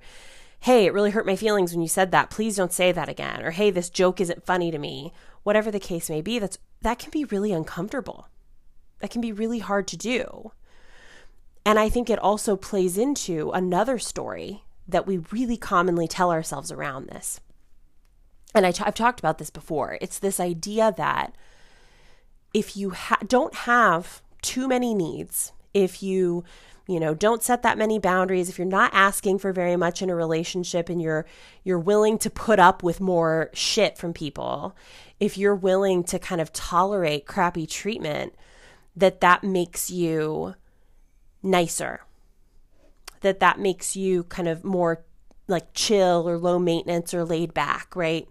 "Hey, 0.61 0.85
it 0.85 0.93
really 0.93 1.11
hurt 1.11 1.25
my 1.25 1.35
feelings 1.35 1.73
when 1.73 1.81
you 1.81 1.89
said 1.89 2.11
that. 2.11 2.29
Please 2.29 2.55
don't 2.55 2.71
say 2.71 2.91
that 2.93 3.09
again." 3.09 3.43
Or, 3.43 3.51
"Hey, 3.51 3.69
this 3.69 3.89
joke 3.89 4.21
isn't 4.21 4.45
funny 4.45 4.71
to 4.71 4.77
me." 4.77 5.11
Whatever 5.43 5.71
the 5.71 5.79
case 5.79 6.09
may 6.09 6.21
be, 6.21 6.39
that's 6.39 6.57
that 6.81 6.99
can 6.99 7.11
be 7.11 7.25
really 7.25 7.51
uncomfortable. 7.51 8.27
That 8.99 9.11
can 9.11 9.21
be 9.21 9.31
really 9.31 9.59
hard 9.59 9.87
to 9.89 9.97
do. 9.97 10.51
And 11.65 11.77
I 11.77 11.89
think 11.89 12.09
it 12.09 12.19
also 12.19 12.55
plays 12.55 12.97
into 12.97 13.51
another 13.51 13.99
story 13.99 14.63
that 14.87 15.05
we 15.05 15.17
really 15.31 15.57
commonly 15.57 16.07
tell 16.07 16.31
ourselves 16.31 16.71
around 16.71 17.07
this. 17.07 17.39
And 18.53 18.65
i 18.65 18.71
t- 18.71 18.83
I've 18.85 18.95
talked 18.95 19.19
about 19.19 19.37
this 19.37 19.49
before. 19.49 19.97
It's 20.01 20.19
this 20.19 20.39
idea 20.39 20.93
that 20.97 21.35
if 22.53 22.75
you 22.75 22.89
ha- 22.91 23.19
don't 23.25 23.53
have 23.53 24.21
too 24.41 24.67
many 24.67 24.93
needs, 24.93 25.53
if 25.73 26.03
you 26.03 26.43
you 26.91 26.99
know 26.99 27.13
don't 27.13 27.41
set 27.41 27.63
that 27.63 27.77
many 27.77 27.99
boundaries. 27.99 28.49
If 28.49 28.57
you're 28.57 28.67
not 28.67 28.93
asking 28.93 29.39
for 29.39 29.53
very 29.53 29.77
much 29.77 30.01
in 30.01 30.09
a 30.09 30.15
relationship 30.15 30.89
and 30.89 31.01
you're 31.01 31.25
you're 31.63 31.79
willing 31.79 32.17
to 32.19 32.29
put 32.29 32.59
up 32.59 32.83
with 32.83 32.99
more 32.99 33.49
shit 33.53 33.97
from 33.97 34.13
people 34.13 34.75
if 35.21 35.37
you're 35.37 35.55
willing 35.55 36.03
to 36.03 36.19
kind 36.19 36.41
of 36.41 36.51
tolerate 36.51 37.25
crappy 37.25 37.65
treatment 37.65 38.33
that 38.95 39.21
that 39.21 39.43
makes 39.43 39.89
you 39.89 40.55
nicer. 41.41 42.01
That 43.21 43.39
that 43.39 43.57
makes 43.57 43.95
you 43.95 44.25
kind 44.25 44.49
of 44.49 44.65
more 44.65 45.05
like 45.47 45.73
chill 45.73 46.27
or 46.27 46.37
low 46.37 46.59
maintenance 46.59 47.13
or 47.13 47.23
laid 47.23 47.53
back 47.53 47.95
right? 47.95 48.27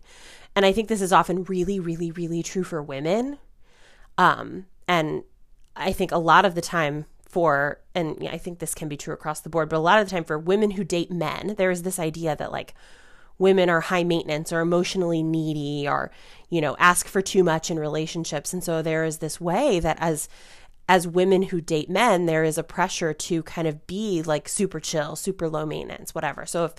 And 0.54 0.66
i 0.66 0.72
think 0.72 0.88
this 0.88 1.00
is 1.00 1.12
often 1.12 1.44
really 1.44 1.80
really 1.80 2.10
really 2.10 2.42
true 2.42 2.64
for 2.64 2.82
women. 2.82 3.38
Um 4.18 4.66
and 4.86 5.22
i 5.76 5.92
think 5.92 6.12
a 6.12 6.18
lot 6.18 6.44
of 6.44 6.54
the 6.54 6.60
time 6.60 7.06
for 7.30 7.80
and 7.94 8.28
I 8.28 8.38
think 8.38 8.58
this 8.58 8.74
can 8.74 8.88
be 8.88 8.96
true 8.96 9.14
across 9.14 9.40
the 9.40 9.48
board, 9.48 9.68
but 9.68 9.76
a 9.76 9.78
lot 9.78 10.00
of 10.00 10.06
the 10.06 10.10
time 10.10 10.24
for 10.24 10.38
women 10.38 10.72
who 10.72 10.84
date 10.84 11.10
men, 11.10 11.54
there 11.56 11.70
is 11.70 11.82
this 11.82 11.98
idea 11.98 12.36
that 12.36 12.52
like 12.52 12.74
women 13.38 13.70
are 13.70 13.80
high 13.80 14.04
maintenance 14.04 14.52
or 14.52 14.60
emotionally 14.60 15.22
needy 15.22 15.88
or, 15.88 16.10
you 16.50 16.60
know, 16.60 16.76
ask 16.78 17.06
for 17.06 17.22
too 17.22 17.42
much 17.42 17.70
in 17.70 17.78
relationships. 17.78 18.52
And 18.52 18.62
so 18.62 18.82
there 18.82 19.04
is 19.04 19.18
this 19.18 19.40
way 19.40 19.80
that 19.80 19.96
as 20.00 20.28
as 20.88 21.06
women 21.06 21.42
who 21.42 21.60
date 21.60 21.88
men, 21.88 22.26
there 22.26 22.42
is 22.42 22.58
a 22.58 22.64
pressure 22.64 23.12
to 23.14 23.44
kind 23.44 23.68
of 23.68 23.86
be 23.86 24.22
like 24.22 24.48
super 24.48 24.80
chill, 24.80 25.14
super 25.14 25.48
low 25.48 25.64
maintenance, 25.64 26.14
whatever. 26.14 26.44
So 26.44 26.64
if 26.64 26.74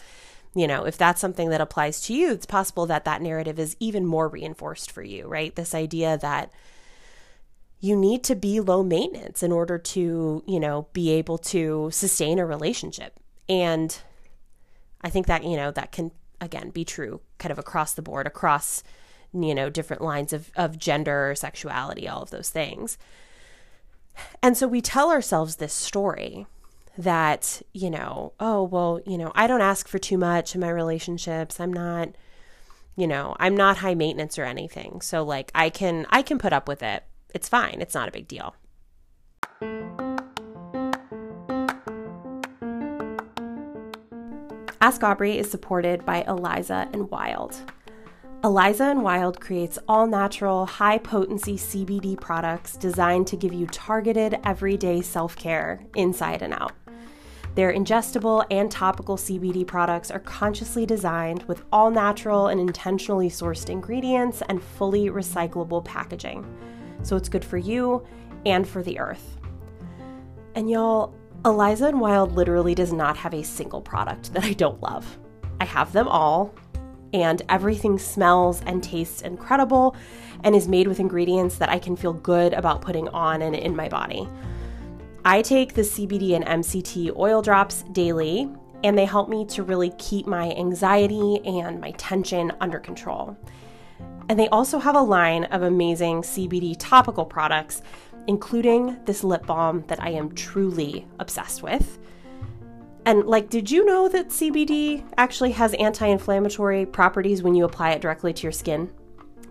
you 0.53 0.67
know, 0.67 0.84
if 0.86 0.98
that's 0.98 1.22
something 1.22 1.50
that 1.50 1.62
applies 1.62 2.01
to 2.01 2.13
you, 2.13 2.34
it's 2.34 2.46
possible 2.46 2.86
that 2.88 3.05
that 3.05 3.22
narrative 3.22 3.58
is 3.58 3.77
even 3.79 4.05
more 4.05 4.27
reinforced 4.27 4.91
for 4.91 5.01
you, 5.01 5.27
right? 5.27 5.55
This 5.55 5.74
idea 5.74 6.17
that 6.17 6.51
you 7.82 7.96
need 7.96 8.24
to 8.24 8.36
be 8.36 8.60
low 8.60 8.84
maintenance 8.84 9.42
in 9.42 9.52
order 9.52 9.78
to, 9.80 10.44
you 10.46 10.60
know, 10.60 10.88
be 10.94 11.10
able 11.10 11.40
to 11.40 11.90
sustain 11.92 12.38
a 12.38 12.46
relationship. 12.46 13.20
And 13.50 13.98
I 15.02 15.10
think 15.10 15.26
that, 15.26 15.44
you 15.44 15.58
know, 15.58 15.72
that 15.72 15.92
can 15.92 16.12
again 16.40 16.70
be 16.70 16.86
true 16.86 17.22
kind 17.40 17.52
of 17.52 17.58
across 17.58 17.96
the 17.96 18.04
board, 18.04 18.28
across, 18.28 18.84
you 19.34 19.56
know, 19.56 19.70
different 19.70 20.04
lines 20.04 20.32
of, 20.32 20.52
of 20.56 20.78
gender, 20.78 21.34
sexuality, 21.36 22.08
all 22.08 22.22
of 22.22 22.30
those 22.30 22.50
things. 22.50 23.00
And 24.44 24.56
so 24.56 24.68
we 24.68 24.82
tell 24.82 25.10
ourselves 25.10 25.56
this 25.56 25.74
story 25.74 26.46
that, 26.98 27.64
you 27.74 27.90
know, 27.90 28.34
oh, 28.40 28.62
well, 28.62 29.00
you 29.08 29.18
know, 29.18 29.32
I 29.34 29.48
don't 29.48 29.62
ask 29.62 29.88
for 29.88 29.98
too 29.98 30.20
much 30.20 30.54
in 30.54 30.62
my 30.62 30.70
relationships. 30.70 31.60
I'm 31.60 31.74
not, 31.74 32.10
you 32.96 33.08
know, 33.08 33.36
I'm 33.40 33.56
not 33.58 33.78
high 33.78 33.96
maintenance 33.96 34.38
or 34.38 34.44
anything. 34.44 35.02
So 35.02 35.24
like 35.24 35.52
I 35.56 35.72
can 35.72 36.06
I 36.12 36.22
can 36.22 36.38
put 36.38 36.54
up 36.54 36.68
with 36.68 36.84
it. 36.84 37.04
It's 37.34 37.50
fine. 37.50 37.78
It's 37.80 37.96
not 37.96 38.08
a 38.08 38.12
big 38.12 38.28
deal. 38.28 38.56
Ask 44.82 45.04
Aubrey 45.04 45.38
is 45.38 45.50
supported 45.50 46.06
by 46.06 46.24
Eliza 46.28 46.90
and 46.92 47.08
Wyld. 47.10 47.56
Eliza 48.44 48.86
and 48.86 49.02
Wyld 49.02 49.40
creates 49.40 49.78
all 49.88 50.08
natural, 50.08 50.66
high 50.66 50.98
potency 50.98 51.56
CBD 51.56 52.20
products 52.20 52.78
designed 52.78 53.28
to 53.28 53.38
give 53.38 53.54
you 53.54 53.68
targeted, 53.68 54.40
everyday 54.44 55.02
self 55.02 55.36
care 55.36 55.86
inside 55.96 56.42
and 56.42 56.54
out. 56.56 56.72
Their 57.54 57.72
ingestible 57.72 58.44
and 58.50 58.72
topical 58.72 59.18
CBD 59.18 59.68
products 59.68 60.10
are 60.10 60.20
consciously 60.20 60.88
designed 60.88 61.44
with 61.44 61.64
all 61.72 61.92
natural 61.92 62.48
and 62.48 62.60
intentionally 62.60 63.30
sourced 63.30 63.70
ingredients 63.70 64.42
and 64.50 64.64
fully 64.64 65.10
recyclable 65.10 65.86
packaging. 65.86 66.44
So 67.03 67.15
it's 67.15 67.29
good 67.29 67.46
for 67.46 67.58
you 67.58 68.05
and 68.46 68.67
for 68.67 68.84
the 68.84 69.00
earth. 69.00 69.38
And 70.55 70.70
y'all, 70.70 71.13
Eliza 71.46 71.88
and 71.88 71.98
Wyld 71.98 72.36
literally 72.36 72.75
does 72.75 72.93
not 72.93 73.17
have 73.17 73.34
a 73.34 73.43
single 73.43 73.81
product 73.81 74.34
that 74.34 74.43
I 74.43 74.53
don't 74.53 74.81
love. 74.81 75.17
I 75.60 75.65
have 75.65 75.91
them 75.91 76.08
all, 76.08 76.53
and 77.13 77.41
everything 77.50 77.98
smells 77.98 78.62
and 78.65 78.84
tastes 78.84 79.22
incredible 79.22 79.96
and 80.43 80.55
is 80.55 80.67
made 80.67 80.88
with 80.88 81.00
ingredients 81.00 81.58
that 81.58 81.70
I 81.70 81.79
can 81.79 81.96
feel 81.96 82.13
good 82.13 82.53
about 82.53 82.81
putting 82.81 83.08
on 83.10 83.41
and 83.41 83.55
in 83.55 83.75
my 83.75 83.89
body. 83.89 84.27
I 85.24 85.41
take 85.41 85.74
the 85.74 85.84
CBD 85.84 86.36
and 86.36 86.46
MCT 86.46 87.15
oil 87.15 87.41
drops 87.41 87.84
daily, 87.91 88.50
and 88.84 88.98
they 88.98 89.05
help 89.05 89.29
me 89.29 89.46
to 89.46 89.63
really 89.63 89.91
keep 89.98 90.25
my 90.25 90.51
anxiety 90.51 91.39
and 91.46 91.79
my 91.79 91.91
tension 91.91 92.51
under 92.60 92.79
control. 92.79 93.38
And 94.30 94.40
they 94.40 94.48
also 94.50 94.80
have 94.80 94.96
a 94.96 95.01
line 95.01 95.46
of 95.46 95.62
amazing 95.62 96.22
CBD 96.22 96.75
topical 96.78 97.25
products, 97.25 97.82
including 98.28 98.98
this 99.06 99.24
lip 99.24 99.46
balm 99.46 99.84
that 99.88 100.01
I 100.01 100.10
am 100.10 100.34
truly 100.36 101.08
obsessed 101.20 101.63
with. 101.63 102.00
And, 103.06 103.25
like, 103.25 103.50
did 103.50 103.72
you 103.72 103.84
know 103.86 104.08
that 104.10 104.30
CBD 104.30 105.04
actually 105.18 105.51
has 105.51 105.74
anti 105.75 106.06
inflammatory 106.06 106.86
properties 106.86 107.42
when 107.42 107.56
you 107.56 107.66
apply 107.66 107.92
it 107.92 108.01
directly 108.01 108.32
to 108.32 108.44
your 108.44 108.51
skin? 108.51 108.92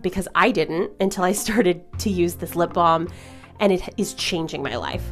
Because 0.01 0.27
I 0.35 0.51
didn't 0.51 0.91
until 0.99 1.25
I 1.25 1.31
started 1.33 1.83
to 1.99 2.09
use 2.09 2.35
this 2.35 2.55
lip 2.55 2.73
balm, 2.73 3.09
and 3.59 3.73
it 3.73 3.93
is 3.97 4.13
changing 4.13 4.63
my 4.63 4.77
life. 4.77 5.03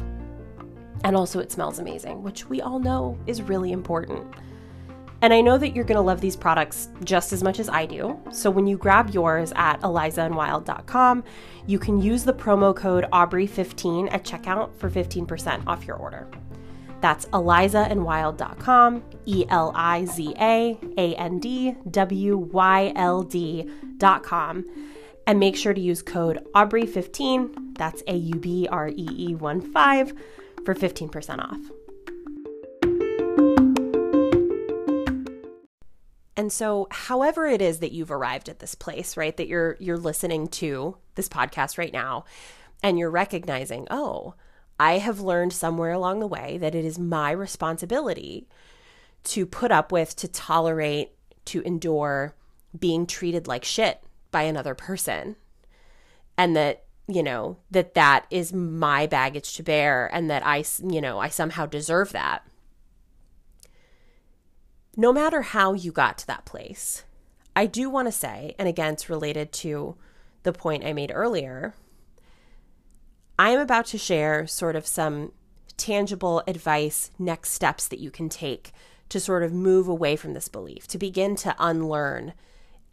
And 1.04 1.16
also, 1.16 1.38
it 1.38 1.52
smells 1.52 1.78
amazing, 1.78 2.22
which 2.22 2.48
we 2.48 2.60
all 2.60 2.78
know 2.78 3.18
is 3.26 3.42
really 3.42 3.72
important. 3.72 4.26
And 5.22 5.34
I 5.34 5.40
know 5.42 5.58
that 5.58 5.74
you're 5.74 5.84
going 5.84 5.96
to 5.96 6.02
love 6.02 6.20
these 6.20 6.36
products 6.36 6.88
just 7.04 7.32
as 7.32 7.42
much 7.42 7.60
as 7.60 7.68
I 7.68 7.84
do. 7.84 8.18
So 8.30 8.50
when 8.50 8.66
you 8.66 8.78
grab 8.78 9.10
yours 9.10 9.52
at 9.54 9.80
elizaandwyld.com, 9.80 11.24
you 11.66 11.78
can 11.78 12.00
use 12.00 12.24
the 12.24 12.32
promo 12.32 12.74
code 12.74 13.06
Aubree15 13.12 14.12
at 14.12 14.24
checkout 14.24 14.74
for 14.76 14.90
15% 14.90 15.66
off 15.66 15.86
your 15.86 15.96
order. 15.96 16.26
That's 17.00 17.26
elizaandwyld.com, 17.26 19.02
E 19.24 19.44
L 19.48 19.72
I 19.74 20.04
Z 20.04 20.34
A 20.38 20.78
A 20.98 21.14
N 21.14 21.38
D 21.38 21.76
W 21.90 22.36
Y 22.36 22.92
L 22.94 23.22
D.com. 23.22 24.64
And 25.26 25.38
make 25.38 25.56
sure 25.56 25.72
to 25.72 25.80
use 25.80 26.02
code 26.02 26.46
Aubree15, 26.54 27.76
that's 27.78 28.02
A 28.06 28.16
U 28.16 28.34
B 28.36 28.68
R 28.70 28.88
E 28.88 29.08
E 29.18 29.34
1 29.34 29.60
5 29.60 30.12
for 30.64 30.74
15% 30.74 31.38
off. 31.38 31.79
And 36.40 36.50
so 36.50 36.88
however 36.90 37.46
it 37.46 37.60
is 37.60 37.80
that 37.80 37.92
you've 37.92 38.10
arrived 38.10 38.48
at 38.48 38.60
this 38.60 38.74
place, 38.74 39.14
right? 39.14 39.36
That 39.36 39.46
you're 39.46 39.76
you're 39.78 39.98
listening 39.98 40.48
to 40.48 40.96
this 41.14 41.28
podcast 41.28 41.76
right 41.76 41.92
now 41.92 42.24
and 42.82 42.98
you're 42.98 43.10
recognizing, 43.10 43.86
"Oh, 43.90 44.32
I 44.78 44.96
have 45.00 45.20
learned 45.20 45.52
somewhere 45.52 45.92
along 45.92 46.20
the 46.20 46.26
way 46.26 46.56
that 46.56 46.74
it 46.74 46.82
is 46.82 46.98
my 46.98 47.30
responsibility 47.30 48.48
to 49.24 49.44
put 49.44 49.70
up 49.70 49.92
with, 49.92 50.16
to 50.16 50.28
tolerate, 50.28 51.10
to 51.44 51.60
endure 51.60 52.34
being 52.78 53.04
treated 53.06 53.46
like 53.46 53.62
shit 53.62 54.02
by 54.30 54.44
another 54.44 54.74
person." 54.74 55.36
And 56.38 56.56
that 56.56 56.84
you 57.06 57.22
know, 57.22 57.58
that 57.70 57.92
that 57.92 58.24
is 58.30 58.54
my 58.54 59.06
baggage 59.06 59.52
to 59.56 59.62
bear 59.62 60.08
and 60.14 60.30
that 60.30 60.46
I, 60.46 60.64
you 60.82 61.02
know, 61.02 61.18
I 61.18 61.28
somehow 61.28 61.66
deserve 61.66 62.12
that. 62.12 62.46
No 64.96 65.12
matter 65.12 65.42
how 65.42 65.72
you 65.72 65.92
got 65.92 66.18
to 66.18 66.26
that 66.26 66.44
place, 66.44 67.04
I 67.54 67.66
do 67.66 67.88
want 67.88 68.08
to 68.08 68.12
say, 68.12 68.54
and 68.58 68.68
again, 68.68 68.94
it's 68.94 69.08
related 69.10 69.52
to 69.52 69.96
the 70.42 70.52
point 70.52 70.84
I 70.84 70.92
made 70.92 71.12
earlier, 71.14 71.74
I 73.38 73.50
am 73.50 73.60
about 73.60 73.86
to 73.86 73.98
share 73.98 74.46
sort 74.46 74.76
of 74.76 74.86
some 74.86 75.32
tangible 75.76 76.42
advice, 76.46 77.10
next 77.18 77.50
steps 77.50 77.88
that 77.88 78.00
you 78.00 78.10
can 78.10 78.28
take 78.28 78.72
to 79.08 79.18
sort 79.18 79.42
of 79.42 79.52
move 79.52 79.88
away 79.88 80.16
from 80.16 80.34
this 80.34 80.48
belief, 80.48 80.86
to 80.88 80.98
begin 80.98 81.36
to 81.36 81.56
unlearn 81.58 82.34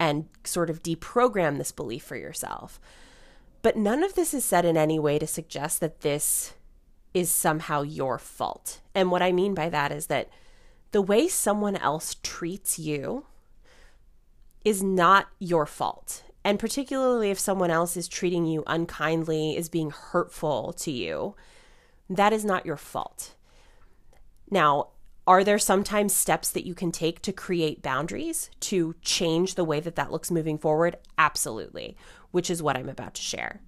and 0.00 0.28
sort 0.44 0.70
of 0.70 0.82
deprogram 0.82 1.58
this 1.58 1.72
belief 1.72 2.02
for 2.02 2.16
yourself. 2.16 2.80
But 3.62 3.76
none 3.76 4.02
of 4.02 4.14
this 4.14 4.32
is 4.32 4.44
said 4.44 4.64
in 4.64 4.76
any 4.76 4.98
way 4.98 5.18
to 5.18 5.26
suggest 5.26 5.80
that 5.80 6.00
this 6.00 6.54
is 7.12 7.30
somehow 7.30 7.82
your 7.82 8.18
fault. 8.18 8.80
And 8.94 9.10
what 9.10 9.22
I 9.22 9.32
mean 9.32 9.54
by 9.54 9.68
that 9.68 9.92
is 9.92 10.06
that 10.06 10.28
the 10.92 11.02
way 11.02 11.28
someone 11.28 11.76
else 11.76 12.16
treats 12.22 12.78
you 12.78 13.26
is 14.64 14.82
not 14.82 15.28
your 15.38 15.66
fault. 15.66 16.22
And 16.44 16.58
particularly 16.58 17.30
if 17.30 17.38
someone 17.38 17.70
else 17.70 17.96
is 17.96 18.08
treating 18.08 18.46
you 18.46 18.64
unkindly, 18.66 19.56
is 19.56 19.68
being 19.68 19.90
hurtful 19.90 20.72
to 20.74 20.90
you, 20.90 21.34
that 22.08 22.32
is 22.32 22.44
not 22.44 22.64
your 22.64 22.76
fault. 22.76 23.34
Now, 24.50 24.88
are 25.26 25.44
there 25.44 25.58
sometimes 25.58 26.14
steps 26.14 26.50
that 26.52 26.66
you 26.66 26.74
can 26.74 26.90
take 26.90 27.20
to 27.22 27.32
create 27.32 27.82
boundaries 27.82 28.48
to 28.60 28.94
change 29.02 29.56
the 29.56 29.64
way 29.64 29.78
that 29.78 29.96
that 29.96 30.10
looks 30.10 30.30
moving 30.30 30.56
forward? 30.56 30.96
Absolutely 31.18 31.96
which 32.30 32.50
is 32.50 32.62
what 32.62 32.76
I'm 32.76 32.88
about 32.88 33.14
to 33.14 33.22
share. 33.22 33.60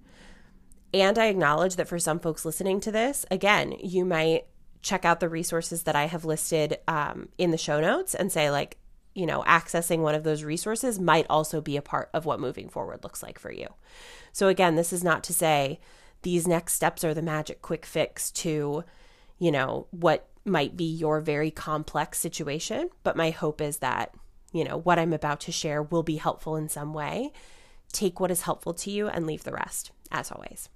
And 0.93 1.17
I 1.17 1.27
acknowledge 1.27 1.77
that 1.77 1.87
for 1.87 1.99
some 1.99 2.19
folks 2.19 2.45
listening 2.45 2.79
to 2.81 2.91
this, 2.91 3.25
again, 3.31 3.75
you 3.81 4.05
might 4.05 4.45
check 4.81 5.05
out 5.05 5.19
the 5.19 5.29
resources 5.29 5.83
that 5.83 5.95
I 5.95 6.05
have 6.05 6.25
listed 6.25 6.79
um, 6.87 7.29
in 7.37 7.51
the 7.51 7.57
show 7.57 7.79
notes 7.79 8.15
and 8.15 8.31
say, 8.31 8.49
like, 8.49 8.77
you 9.13 9.25
know, 9.25 9.43
accessing 9.43 9.99
one 9.99 10.15
of 10.15 10.23
those 10.23 10.43
resources 10.43 10.99
might 10.99 11.25
also 11.29 11.61
be 11.61 11.77
a 11.77 11.81
part 11.81 12.09
of 12.13 12.25
what 12.25 12.39
moving 12.39 12.69
forward 12.69 13.03
looks 13.03 13.21
like 13.21 13.37
for 13.37 13.51
you. 13.51 13.67
So, 14.31 14.47
again, 14.47 14.75
this 14.75 14.93
is 14.93 15.03
not 15.03 15.23
to 15.25 15.33
say 15.33 15.79
these 16.21 16.47
next 16.47 16.73
steps 16.73 17.03
are 17.03 17.13
the 17.13 17.21
magic 17.21 17.61
quick 17.61 17.85
fix 17.85 18.31
to, 18.31 18.83
you 19.37 19.51
know, 19.51 19.87
what 19.91 20.29
might 20.45 20.77
be 20.77 20.85
your 20.85 21.19
very 21.19 21.51
complex 21.51 22.19
situation. 22.19 22.89
But 23.03 23.15
my 23.15 23.31
hope 23.31 23.61
is 23.61 23.77
that, 23.77 24.13
you 24.51 24.63
know, 24.63 24.77
what 24.77 24.97
I'm 24.97 25.13
about 25.13 25.41
to 25.41 25.51
share 25.51 25.83
will 25.83 26.03
be 26.03 26.15
helpful 26.15 26.55
in 26.55 26.69
some 26.69 26.93
way 26.93 27.31
take 27.91 28.19
what 28.19 28.31
is 28.31 28.43
helpful 28.43 28.73
to 28.73 28.89
you 28.89 29.07
and 29.07 29.27
leave 29.27 29.43
the 29.43 29.51
rest, 29.51 29.91
as 30.11 30.31
always. 30.31 30.69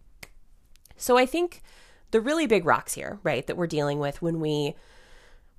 So 0.98 1.18
I 1.18 1.26
think 1.26 1.62
the 2.12 2.22
really 2.22 2.48
big 2.48 2.66
rocks 2.66 2.94
here, 2.94 3.20
right, 3.24 3.46
that 3.48 3.58
we're 3.58 3.68
dealing 3.68 4.00
with 4.00 4.22
when 4.22 4.40
we 4.40 4.76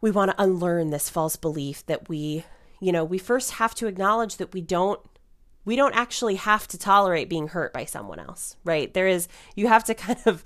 we 0.01 0.11
want 0.11 0.31
to 0.31 0.43
unlearn 0.43 0.91
this 0.91 1.09
false 1.09 1.37
belief 1.37 1.85
that 1.87 2.09
we, 2.09 2.45
you 2.81 2.93
know, 2.93 3.05
we 3.05 3.19
first 3.19 3.53
have 3.53 3.75
to 3.75 3.87
acknowledge 3.87 4.37
that 4.37 4.53
we 4.53 4.61
don't 4.61 5.01
we 5.65 5.77
don't 5.77 5.97
actually 5.97 6.37
have 6.37 6.69
to 6.69 6.79
tolerate 6.79 7.29
being 7.29 7.49
hurt 7.49 7.73
by 7.73 7.85
someone 7.85 8.21
else, 8.21 8.57
right? 8.65 8.93
There 8.95 9.09
is 9.09 9.29
you 9.55 9.69
have 9.69 9.85
to 9.85 9.95
kind 10.07 10.21
of 10.27 10.45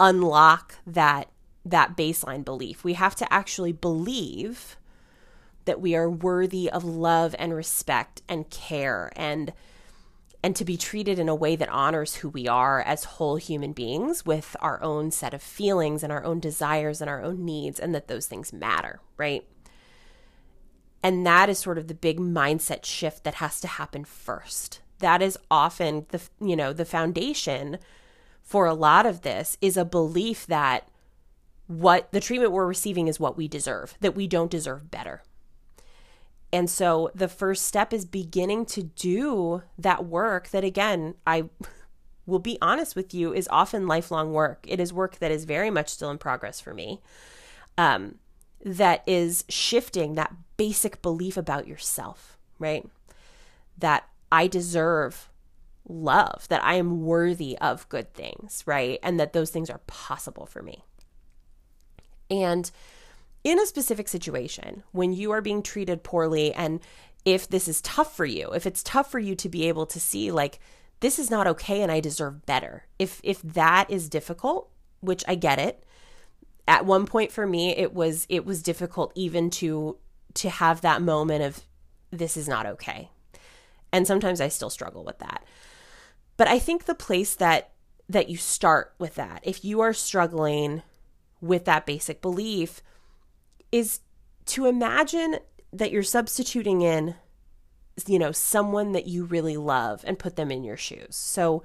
unlock 0.00 0.76
that 0.86 1.30
that 1.64 1.96
baseline 1.96 2.44
belief. 2.44 2.84
We 2.84 2.94
have 2.94 3.14
to 3.16 3.32
actually 3.32 3.72
believe 3.72 4.76
that 5.64 5.80
we 5.80 5.94
are 5.94 6.08
worthy 6.08 6.70
of 6.70 6.82
love 6.82 7.34
and 7.38 7.54
respect 7.54 8.22
and 8.28 8.48
care 8.48 9.12
and 9.16 9.52
and 10.42 10.54
to 10.54 10.64
be 10.64 10.76
treated 10.76 11.18
in 11.18 11.28
a 11.28 11.34
way 11.34 11.56
that 11.56 11.68
honors 11.68 12.16
who 12.16 12.28
we 12.28 12.46
are 12.46 12.80
as 12.82 13.04
whole 13.04 13.36
human 13.36 13.72
beings 13.72 14.24
with 14.24 14.56
our 14.60 14.80
own 14.82 15.10
set 15.10 15.34
of 15.34 15.42
feelings 15.42 16.02
and 16.02 16.12
our 16.12 16.24
own 16.24 16.38
desires 16.38 17.00
and 17.00 17.10
our 17.10 17.22
own 17.22 17.44
needs 17.44 17.80
and 17.80 17.94
that 17.94 18.08
those 18.08 18.26
things 18.26 18.52
matter, 18.52 19.00
right? 19.16 19.44
And 21.02 21.26
that 21.26 21.48
is 21.48 21.58
sort 21.58 21.78
of 21.78 21.88
the 21.88 21.94
big 21.94 22.18
mindset 22.18 22.84
shift 22.84 23.24
that 23.24 23.34
has 23.34 23.60
to 23.60 23.68
happen 23.68 24.04
first. 24.04 24.80
That 25.00 25.22
is 25.22 25.38
often 25.50 26.06
the 26.10 26.20
you 26.40 26.56
know, 26.56 26.72
the 26.72 26.84
foundation 26.84 27.78
for 28.42 28.66
a 28.66 28.74
lot 28.74 29.06
of 29.06 29.22
this 29.22 29.56
is 29.60 29.76
a 29.76 29.84
belief 29.84 30.46
that 30.46 30.88
what 31.66 32.10
the 32.12 32.20
treatment 32.20 32.52
we're 32.52 32.66
receiving 32.66 33.08
is 33.08 33.20
what 33.20 33.36
we 33.36 33.46
deserve, 33.46 33.94
that 34.00 34.16
we 34.16 34.26
don't 34.26 34.50
deserve 34.50 34.90
better. 34.90 35.22
And 36.52 36.70
so 36.70 37.10
the 37.14 37.28
first 37.28 37.66
step 37.66 37.92
is 37.92 38.04
beginning 38.04 38.66
to 38.66 38.82
do 38.82 39.62
that 39.78 40.06
work 40.06 40.48
that, 40.48 40.64
again, 40.64 41.14
I 41.26 41.44
will 42.26 42.38
be 42.38 42.58
honest 42.62 42.96
with 42.96 43.12
you, 43.12 43.32
is 43.32 43.48
often 43.50 43.86
lifelong 43.86 44.32
work. 44.32 44.64
It 44.66 44.80
is 44.80 44.92
work 44.92 45.18
that 45.18 45.30
is 45.30 45.44
very 45.44 45.70
much 45.70 45.88
still 45.88 46.10
in 46.10 46.18
progress 46.18 46.60
for 46.60 46.72
me. 46.72 47.00
Um, 47.76 48.16
that 48.64 49.02
is 49.06 49.44
shifting 49.48 50.14
that 50.14 50.34
basic 50.56 51.00
belief 51.02 51.36
about 51.36 51.68
yourself, 51.68 52.36
right? 52.58 52.88
That 53.76 54.08
I 54.32 54.46
deserve 54.46 55.30
love, 55.88 56.46
that 56.48 56.62
I 56.64 56.74
am 56.74 57.02
worthy 57.04 57.56
of 57.58 57.88
good 57.88 58.12
things, 58.14 58.62
right? 58.66 58.98
And 59.02 59.18
that 59.20 59.32
those 59.32 59.50
things 59.50 59.70
are 59.70 59.80
possible 59.86 60.46
for 60.46 60.62
me. 60.62 60.84
And 62.30 62.70
in 63.48 63.58
a 63.58 63.66
specific 63.66 64.08
situation, 64.08 64.82
when 64.92 65.14
you 65.14 65.30
are 65.30 65.40
being 65.40 65.62
treated 65.62 66.02
poorly, 66.02 66.52
and 66.52 66.80
if 67.24 67.48
this 67.48 67.66
is 67.66 67.80
tough 67.80 68.14
for 68.14 68.26
you, 68.26 68.50
if 68.50 68.66
it's 68.66 68.82
tough 68.82 69.10
for 69.10 69.18
you 69.18 69.34
to 69.36 69.48
be 69.48 69.68
able 69.68 69.86
to 69.86 69.98
see, 69.98 70.30
like, 70.30 70.60
this 71.00 71.18
is 71.18 71.30
not 71.30 71.46
okay 71.46 71.80
and 71.80 71.90
I 71.90 72.00
deserve 72.00 72.44
better, 72.44 72.84
if, 72.98 73.20
if 73.24 73.40
that 73.40 73.90
is 73.90 74.10
difficult, 74.10 74.70
which 75.00 75.24
I 75.26 75.34
get 75.34 75.58
it, 75.58 75.82
at 76.66 76.84
one 76.84 77.06
point 77.06 77.32
for 77.32 77.46
me 77.46 77.70
it 77.70 77.94
was 77.94 78.26
it 78.28 78.44
was 78.44 78.62
difficult 78.62 79.10
even 79.14 79.48
to 79.48 79.96
to 80.34 80.50
have 80.50 80.82
that 80.82 81.00
moment 81.00 81.42
of 81.42 81.62
this 82.10 82.36
is 82.36 82.46
not 82.46 82.66
okay. 82.66 83.08
And 83.90 84.06
sometimes 84.06 84.38
i 84.40 84.48
still 84.48 84.68
struggle 84.68 85.02
with 85.02 85.18
that. 85.20 85.42
But 86.36 86.46
i 86.46 86.58
think 86.58 86.84
the 86.84 86.94
place 86.94 87.34
that 87.36 87.70
that 88.06 88.28
you 88.28 88.36
start 88.36 88.94
with 88.98 89.14
that 89.14 89.40
if 89.42 89.64
you 89.64 89.80
are 89.80 89.94
struggling 89.94 90.82
with 91.40 91.64
that 91.64 91.86
basic 91.86 92.20
belief 92.20 92.82
is 93.72 94.00
to 94.46 94.66
imagine 94.66 95.38
that 95.72 95.90
you're 95.90 96.02
substituting 96.02 96.82
in 96.82 97.14
you 98.06 98.18
know 98.18 98.32
someone 98.32 98.92
that 98.92 99.06
you 99.06 99.24
really 99.24 99.56
love 99.56 100.04
and 100.06 100.18
put 100.18 100.36
them 100.36 100.50
in 100.50 100.64
your 100.64 100.76
shoes. 100.76 101.16
So 101.16 101.62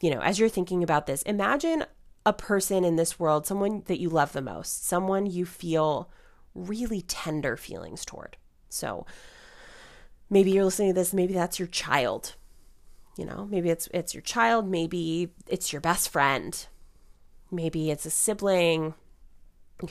you 0.00 0.10
know 0.10 0.20
as 0.20 0.38
you're 0.38 0.48
thinking 0.48 0.82
about 0.82 1.06
this 1.06 1.22
imagine 1.22 1.84
a 2.24 2.32
person 2.32 2.84
in 2.84 2.96
this 2.96 3.18
world 3.18 3.46
someone 3.46 3.82
that 3.86 4.00
you 4.00 4.08
love 4.08 4.32
the 4.32 4.42
most 4.42 4.86
someone 4.86 5.26
you 5.26 5.46
feel 5.46 6.10
really 6.54 7.02
tender 7.02 7.56
feelings 7.56 8.04
toward. 8.04 8.36
So 8.68 9.06
maybe 10.30 10.50
you're 10.50 10.64
listening 10.64 10.90
to 10.90 10.94
this 10.94 11.12
maybe 11.12 11.34
that's 11.34 11.58
your 11.58 11.68
child 11.68 12.34
you 13.16 13.24
know 13.24 13.46
maybe 13.50 13.70
it's 13.70 13.88
it's 13.92 14.14
your 14.14 14.22
child 14.22 14.68
maybe 14.68 15.30
it's 15.46 15.72
your 15.72 15.80
best 15.80 16.08
friend 16.08 16.66
maybe 17.50 17.90
it's 17.90 18.06
a 18.06 18.10
sibling 18.10 18.94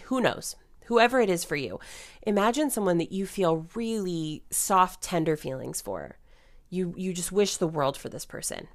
who 0.05 0.21
knows 0.21 0.55
whoever 0.87 1.19
it 1.19 1.29
is 1.29 1.43
for 1.43 1.55
you. 1.55 1.79
Imagine 2.23 2.69
someone 2.69 2.97
that 2.97 3.11
you 3.11 3.25
feel 3.25 3.67
really 3.75 4.43
soft, 4.49 5.01
tender 5.01 5.37
feelings 5.37 5.81
for. 5.81 6.17
You 6.69 6.93
you 6.97 7.13
just 7.13 7.31
wish 7.31 7.57
the 7.57 7.67
world 7.67 7.95
for 7.95 8.09
this 8.09 8.25
person. 8.25 8.67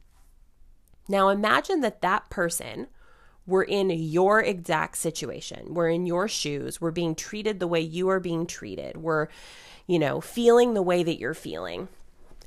Now 1.09 1.29
imagine 1.29 1.81
that 1.81 2.01
that 2.03 2.31
person 2.31 2.87
were 3.47 3.63
in 3.63 3.91
your 3.91 4.41
exact 4.41 4.97
situation. 4.97 5.75
We're 5.75 5.89
in 5.89 6.07
your 6.07 6.29
shoes. 6.29 6.81
We're 6.81 6.93
being 6.93 7.15
treated 7.15 7.59
the 7.59 7.67
way 7.67 7.81
you 7.81 8.09
are 8.09 8.21
being 8.21 8.47
treated. 8.47 8.99
We're, 8.99 9.29
you 9.87 9.99
know, 9.99 10.21
feeling 10.21 10.75
the 10.75 10.83
way 10.83 11.03
that 11.03 11.19
you're 11.19 11.35
feeling. 11.35 11.89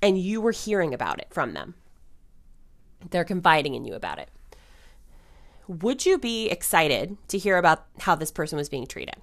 And 0.02 0.18
you 0.18 0.40
were 0.40 0.52
hearing 0.52 0.94
about 0.94 1.20
it 1.20 1.28
from 1.32 1.54
them. 1.54 1.76
They're 3.10 3.26
confiding 3.26 3.76
in 3.76 3.86
you 3.86 3.94
about 3.94 4.20
it. 4.20 4.30
Would 5.68 6.06
you 6.06 6.18
be 6.18 6.48
excited 6.50 7.18
to 7.28 7.38
hear 7.38 7.58
about 7.58 7.86
how 8.00 8.16
this 8.16 8.32
person 8.32 8.58
was 8.58 8.70
being 8.70 8.88
treated? 8.88 9.16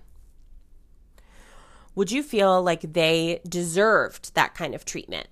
Would 1.95 2.11
you 2.11 2.23
feel 2.23 2.63
like 2.63 2.81
they 2.81 3.41
deserved 3.47 4.35
that 4.35 4.55
kind 4.55 4.75
of 4.75 4.85
treatment? 4.85 5.29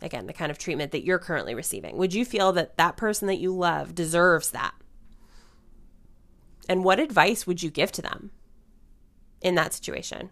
Again, 0.00 0.26
the 0.26 0.32
kind 0.32 0.50
of 0.50 0.58
treatment 0.58 0.90
that 0.92 1.04
you're 1.04 1.18
currently 1.18 1.54
receiving. 1.54 1.96
Would 1.98 2.14
you 2.14 2.24
feel 2.24 2.52
that 2.52 2.76
that 2.76 2.96
person 2.96 3.28
that 3.28 3.38
you 3.38 3.54
love 3.54 3.94
deserves 3.94 4.50
that? 4.50 4.74
And 6.68 6.82
what 6.82 6.98
advice 6.98 7.46
would 7.46 7.62
you 7.62 7.70
give 7.70 7.92
to 7.92 8.02
them 8.02 8.30
in 9.42 9.54
that 9.56 9.74
situation? 9.74 10.30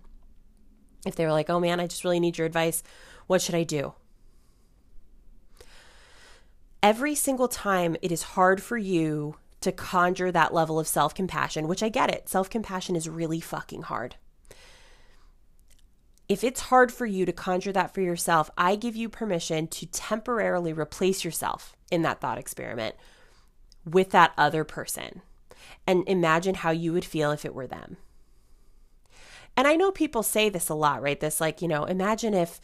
If 1.07 1.15
they 1.15 1.25
were 1.25 1.33
like, 1.33 1.51
oh 1.51 1.61
man, 1.61 1.79
I 1.79 1.87
just 1.87 2.05
really 2.05 2.21
need 2.21 2.39
your 2.39 2.47
advice, 2.47 2.83
what 3.27 3.43
should 3.43 3.55
I 3.55 3.65
do? 3.65 3.95
Every 6.83 7.15
single 7.15 7.49
time 7.49 7.97
it 8.01 8.11
is 8.11 8.23
hard 8.23 8.63
for 8.63 8.79
you 8.79 9.37
to 9.61 9.73
conjure 9.73 10.33
that 10.33 10.55
level 10.55 10.81
of 10.81 10.89
self 10.89 11.15
compassion, 11.15 11.69
which 11.69 11.83
I 11.83 11.91
get 11.91 12.11
it. 12.11 12.29
Self 12.29 12.49
compassion 12.49 12.97
is 12.97 13.09
really 13.09 13.41
fucking 13.41 13.83
hard 13.83 14.17
if 16.31 16.45
it's 16.45 16.61
hard 16.61 16.93
for 16.93 17.07
you 17.07 17.27
to 17.27 17.33
conjure 17.33 17.73
that 17.73 17.93
for 17.93 18.01
yourself, 18.01 18.53
I 18.57 18.77
give 18.77 18.95
you 18.95 19.09
permission 19.09 19.67
to 19.67 19.87
temporarily 19.87 20.73
replace 20.73 21.25
yourself 21.25 21.75
in 21.91 22.03
that 22.03 22.21
thought 22.21 22.39
experiment 22.39 22.95
with 23.85 24.11
that 24.11 24.33
other 24.39 24.63
person 24.63 25.23
and 25.89 26.05
imagine 26.07 26.55
how 26.55 26.71
you 26.71 26.93
would 26.93 27.05
feel 27.05 27.33
if 27.33 27.45
it 27.45 27.53
were 27.53 27.67
them. 27.67 27.97
And 29.57 29.67
I 29.67 29.75
know 29.75 29.91
people 29.91 30.23
say 30.23 30.49
this 30.49 30.69
a 30.69 30.75
lot, 30.75 31.03
right? 31.03 31.19
This 31.19 31.41
like, 31.41 31.61
you 31.61 31.67
know, 31.67 31.83
imagine 31.85 32.33
if, 32.33 32.61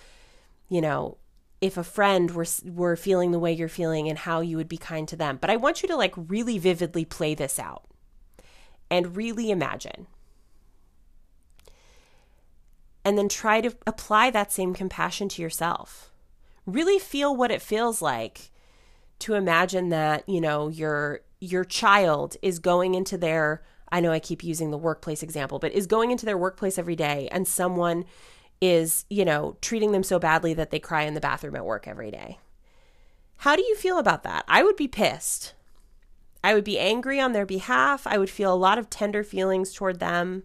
you 0.69 0.81
know, 0.81 1.19
if 1.61 1.77
a 1.77 1.83
friend 1.83 2.31
were 2.31 2.47
were 2.67 2.95
feeling 2.95 3.33
the 3.33 3.41
way 3.41 3.53
you're 3.53 3.69
feeling 3.69 4.09
and 4.09 4.19
how 4.19 4.43
you 4.43 4.57
would 4.59 4.69
be 4.69 4.77
kind 4.77 5.09
to 5.09 5.17
them. 5.17 5.39
But 5.41 5.51
I 5.51 5.57
want 5.57 5.83
you 5.83 5.89
to 5.89 5.97
like 5.97 6.15
really 6.17 6.59
vividly 6.59 7.05
play 7.05 7.35
this 7.35 7.59
out 7.59 7.83
and 8.93 9.17
really 9.17 9.51
imagine 9.51 10.07
and 13.07 13.17
then 13.17 13.29
try 13.29 13.61
to 13.61 13.73
apply 13.87 14.31
that 14.31 14.51
same 14.51 14.75
compassion 14.75 15.29
to 15.29 15.41
yourself. 15.41 16.11
Really 16.67 16.99
feel 16.99 17.37
what 17.37 17.53
it 17.53 17.63
feels 17.63 18.03
like 18.03 18.51
to 19.21 19.35
imagine 19.35 19.91
that, 19.91 20.29
you 20.29 20.41
know, 20.41 20.67
your 20.67 21.21
your 21.39 21.65
child 21.65 22.37
is 22.43 22.59
going 22.59 22.97
into 22.97 23.17
their 23.17 23.63
I 23.93 24.01
know 24.01 24.11
I 24.11 24.19
keep 24.19 24.43
using 24.43 24.73
the 24.73 24.77
workplace 24.77 25.23
example, 25.23 25.61
but 25.61 25.71
is 25.71 25.87
going 25.87 26.11
into 26.11 26.27
their 26.27 26.37
workplace 26.37 26.79
every 26.79 26.97
day 26.97 27.29
and 27.31 27.47
someone 27.47 28.07
is, 28.61 29.05
you 29.09 29.25
know, 29.25 29.57
treating 29.63 29.93
them 29.93 30.03
so 30.03 30.19
badly 30.19 30.53
that 30.55 30.73
they 30.73 30.81
cry 30.81 31.03
in 31.03 31.15
the 31.15 31.21
bathroom 31.21 31.55
at 31.55 31.65
work 31.65 31.87
every 31.87 32.11
day. 32.11 32.41
How 33.37 33.55
do 33.55 33.63
you 33.63 33.77
feel 33.77 33.99
about 33.99 34.25
that? 34.25 34.45
I 34.49 34.65
would 34.65 34.77
be 34.77 34.89
pissed. 34.89 35.55
I 36.43 36.55
would 36.55 36.65
be 36.65 36.81
angry 36.81 37.21
on 37.21 37.35
their 37.35 37.47
behalf. 37.47 38.05
I 38.05 38.19
would 38.19 38.31
feel 38.31 38.53
a 38.53 38.57
lot 38.57 38.79
of 38.79 38.91
tender 38.91 39.23
feelings 39.23 39.73
toward 39.73 40.01
them. 40.01 40.43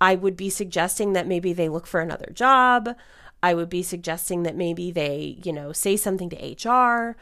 I 0.00 0.14
would 0.14 0.36
be 0.36 0.50
suggesting 0.50 1.12
that 1.12 1.26
maybe 1.26 1.52
they 1.52 1.68
look 1.68 1.86
for 1.86 2.00
another 2.00 2.30
job. 2.32 2.94
I 3.42 3.54
would 3.54 3.68
be 3.68 3.82
suggesting 3.82 4.42
that 4.42 4.56
maybe 4.56 4.90
they, 4.90 5.38
you 5.44 5.52
know, 5.52 5.72
say 5.72 5.96
something 5.96 6.30
to 6.30 6.36
HR. 6.70 7.16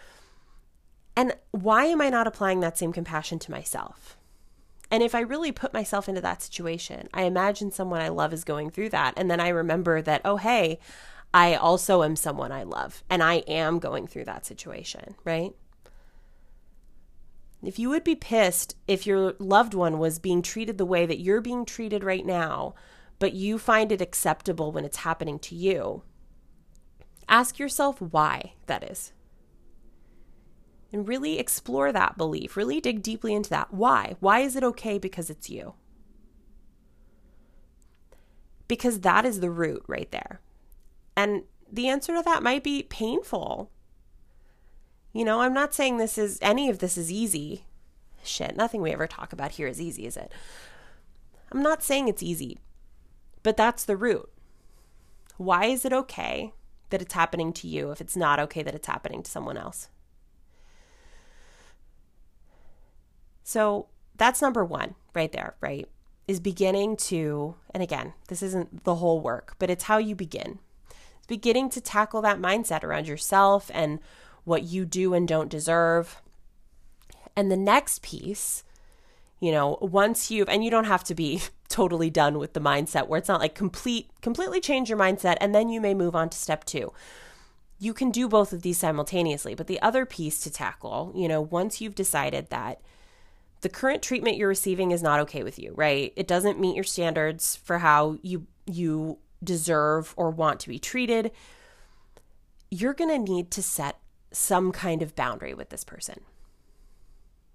And 1.14 1.34
why 1.50 1.86
am 1.86 2.00
I 2.00 2.10
not 2.10 2.26
applying 2.26 2.60
that 2.60 2.78
same 2.78 2.92
compassion 2.92 3.38
to 3.40 3.50
myself? 3.50 4.16
And 4.90 5.02
if 5.02 5.14
I 5.14 5.20
really 5.20 5.52
put 5.52 5.72
myself 5.72 6.08
into 6.08 6.20
that 6.20 6.42
situation, 6.42 7.08
I 7.12 7.22
imagine 7.22 7.70
someone 7.70 8.00
I 8.00 8.08
love 8.08 8.32
is 8.32 8.44
going 8.44 8.70
through 8.70 8.90
that. 8.90 9.14
And 9.16 9.30
then 9.30 9.40
I 9.40 9.48
remember 9.48 10.00
that, 10.02 10.20
oh, 10.24 10.36
hey, 10.36 10.78
I 11.34 11.54
also 11.54 12.02
am 12.02 12.16
someone 12.16 12.52
I 12.52 12.62
love 12.62 13.02
and 13.10 13.22
I 13.22 13.36
am 13.48 13.78
going 13.78 14.06
through 14.06 14.24
that 14.26 14.46
situation, 14.46 15.16
right? 15.24 15.52
If 17.66 17.81
you 17.81 17.90
would 17.90 18.05
be 18.05 18.14
pissed 18.14 18.76
if 18.87 19.09
your 19.09 19.35
loved 19.40 19.74
one 19.74 19.98
was 19.98 20.20
being 20.20 20.40
treated 20.40 20.79
the 20.79 20.87
way 20.87 21.05
that 21.05 21.18
you're 21.18 21.40
being 21.40 21.64
treated 21.64 22.05
right 22.05 22.24
now, 22.24 22.76
but 23.18 23.33
you 23.33 23.59
find 23.59 23.90
it 23.90 24.00
acceptable 24.00 24.70
when 24.70 24.85
it's 24.85 24.98
happening 24.98 25.40
to 25.40 25.57
you, 25.57 26.05
ask 27.29 27.59
yourself 27.59 28.00
why 28.00 28.52
that 28.66 28.88
is. 28.88 29.12
And 30.92 31.09
really 31.09 31.40
explore 31.40 31.90
that 31.90 32.16
belief, 32.16 32.57
really 32.57 32.81
dig 32.81 33.02
deeply 33.02 33.35
into 33.35 33.50
that. 33.50 33.74
Why? 33.74 34.14
Why 34.20 34.40
is 34.40 34.55
it 34.55 34.62
okay 34.62 34.96
because 34.96 35.29
it's 35.29 35.50
you? 35.50 35.74
Because 38.68 39.00
that 39.00 39.26
is 39.26 39.40
the 39.40 39.50
root 39.50 39.83
right 39.88 40.11
there. 40.12 40.40
And 41.16 41.42
the 41.70 41.88
answer 41.88 42.14
to 42.14 42.22
that 42.22 42.44
might 42.44 42.62
be 42.62 42.85
painful. 42.85 43.72
You 45.16 45.24
know, 45.24 45.40
I'm 45.40 45.55
not 45.55 45.72
saying 45.72 45.96
this 45.96 46.18
is 46.18 46.38
any 46.42 46.68
of 46.68 46.79
this 46.79 46.98
is 46.98 47.11
easy. 47.11 47.64
Shit, 48.22 48.55
nothing 48.55 48.83
we 48.83 48.92
ever 48.92 49.07
talk 49.07 49.33
about 49.33 49.52
here 49.52 49.66
is 49.66 49.81
easy, 49.81 50.05
is 50.05 50.14
it? 50.14 50.31
I'm 51.50 51.62
not 51.62 51.83
saying 51.83 52.09
it's 52.09 52.22
easy. 52.22 52.59
But 53.42 53.57
that's 53.57 53.83
the 53.83 53.96
root. 53.96 54.29
Why 55.38 55.66
is 55.66 55.87
it 55.87 55.92
okay 55.94 56.52
that 56.90 57.00
it's 57.00 57.14
happening 57.14 57.55
to 57.55 57.66
you 57.66 57.92
if 57.92 58.02
it's 58.02 58.14
not 58.14 58.38
okay 58.40 58.62
that 58.62 58.74
it's 58.74 58.88
happening 58.88 59.22
to 59.22 59.31
someone 59.31 59.57
else? 59.57 59.88
So 63.42 63.87
that's 64.16 64.42
number 64.42 64.66
one 64.66 64.96
right 65.14 65.33
there, 65.33 65.55
right? 65.62 65.88
Is 66.29 66.40
beginning 66.40 66.94
to, 67.09 67.55
and 67.72 67.83
again, 67.83 68.12
this 68.29 68.42
isn't 68.42 68.85
the 68.85 68.96
whole 68.96 69.20
work, 69.20 69.55
but 69.59 69.70
it's 69.70 69.85
how 69.85 69.96
you 69.96 70.14
begin. 70.14 70.59
It's 70.90 71.26
beginning 71.26 71.70
to 71.70 71.81
tackle 71.81 72.20
that 72.20 72.38
mindset 72.38 72.85
around 72.85 73.09
yourself 73.09 73.70
and 73.72 73.98
what 74.46 74.62
you 74.62 74.87
do 74.87 75.12
and 75.12 75.28
don't 75.28 75.50
deserve. 75.50 76.22
And 77.37 77.50
the 77.50 77.56
next 77.56 78.00
piece, 78.00 78.64
you 79.40 79.52
know, 79.52 79.76
once 79.82 80.30
you've, 80.30 80.48
and 80.48 80.64
you 80.64 80.70
don't 80.70 80.85
have 80.85 81.04
to 81.04 81.14
be 81.14 81.42
totally 81.68 82.09
done 82.09 82.38
with 82.38 82.54
the 82.54 82.61
mindset 82.61 83.09
where 83.09 83.18
it's 83.18 83.28
not 83.28 83.40
like 83.40 83.54
complete, 83.54 84.09
completely 84.22 84.61
change 84.61 84.88
your 84.88 84.98
mindset 84.98 85.37
and 85.40 85.54
then 85.54 85.68
you 85.68 85.80
may 85.80 85.92
move 85.92 86.14
on 86.14 86.30
to 86.30 86.38
step 86.38 86.64
two. 86.64 86.92
You 87.78 87.92
can 87.92 88.11
do 88.11 88.28
both 88.28 88.52
of 88.52 88.62
these 88.62 88.78
simultaneously. 88.78 89.54
But 89.54 89.66
the 89.66 89.82
other 89.82 90.06
piece 90.06 90.40
to 90.40 90.50
tackle, 90.50 91.12
you 91.14 91.28
know, 91.28 91.42
once 91.42 91.80
you've 91.80 91.96
decided 91.96 92.48
that 92.48 92.80
the 93.62 93.68
current 93.68 94.00
treatment 94.00 94.37
you're 94.37 94.48
receiving 94.48 94.92
is 94.92 95.02
not 95.02 95.18
okay 95.20 95.42
with 95.42 95.59
you, 95.59 95.72
right? 95.74 96.12
It 96.14 96.28
doesn't 96.28 96.61
meet 96.61 96.76
your 96.76 96.85
standards 96.85 97.56
for 97.56 97.78
how 97.78 98.18
you 98.22 98.46
you 98.64 99.18
deserve 99.42 100.14
or 100.16 100.30
want 100.30 100.61
to 100.61 100.68
be 100.68 100.78
treated. 100.78 101.32
You're 102.70 102.94
going 102.94 103.11
to 103.11 103.32
need 103.32 103.50
to 103.52 103.62
set 103.62 103.98
some 104.32 104.72
kind 104.72 105.02
of 105.02 105.14
boundary 105.14 105.54
with 105.54 105.70
this 105.70 105.84
person 105.84 106.20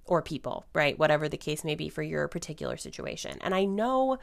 or 0.05 0.21
people, 0.21 0.65
right? 0.73 0.97
Whatever 0.97 1.29
the 1.29 1.37
case 1.37 1.63
may 1.63 1.75
be 1.75 1.89
for 1.89 2.01
your 2.01 2.27
particular 2.27 2.77
situation. 2.77 3.37
And 3.41 3.53
I 3.53 3.65
know 3.65 4.17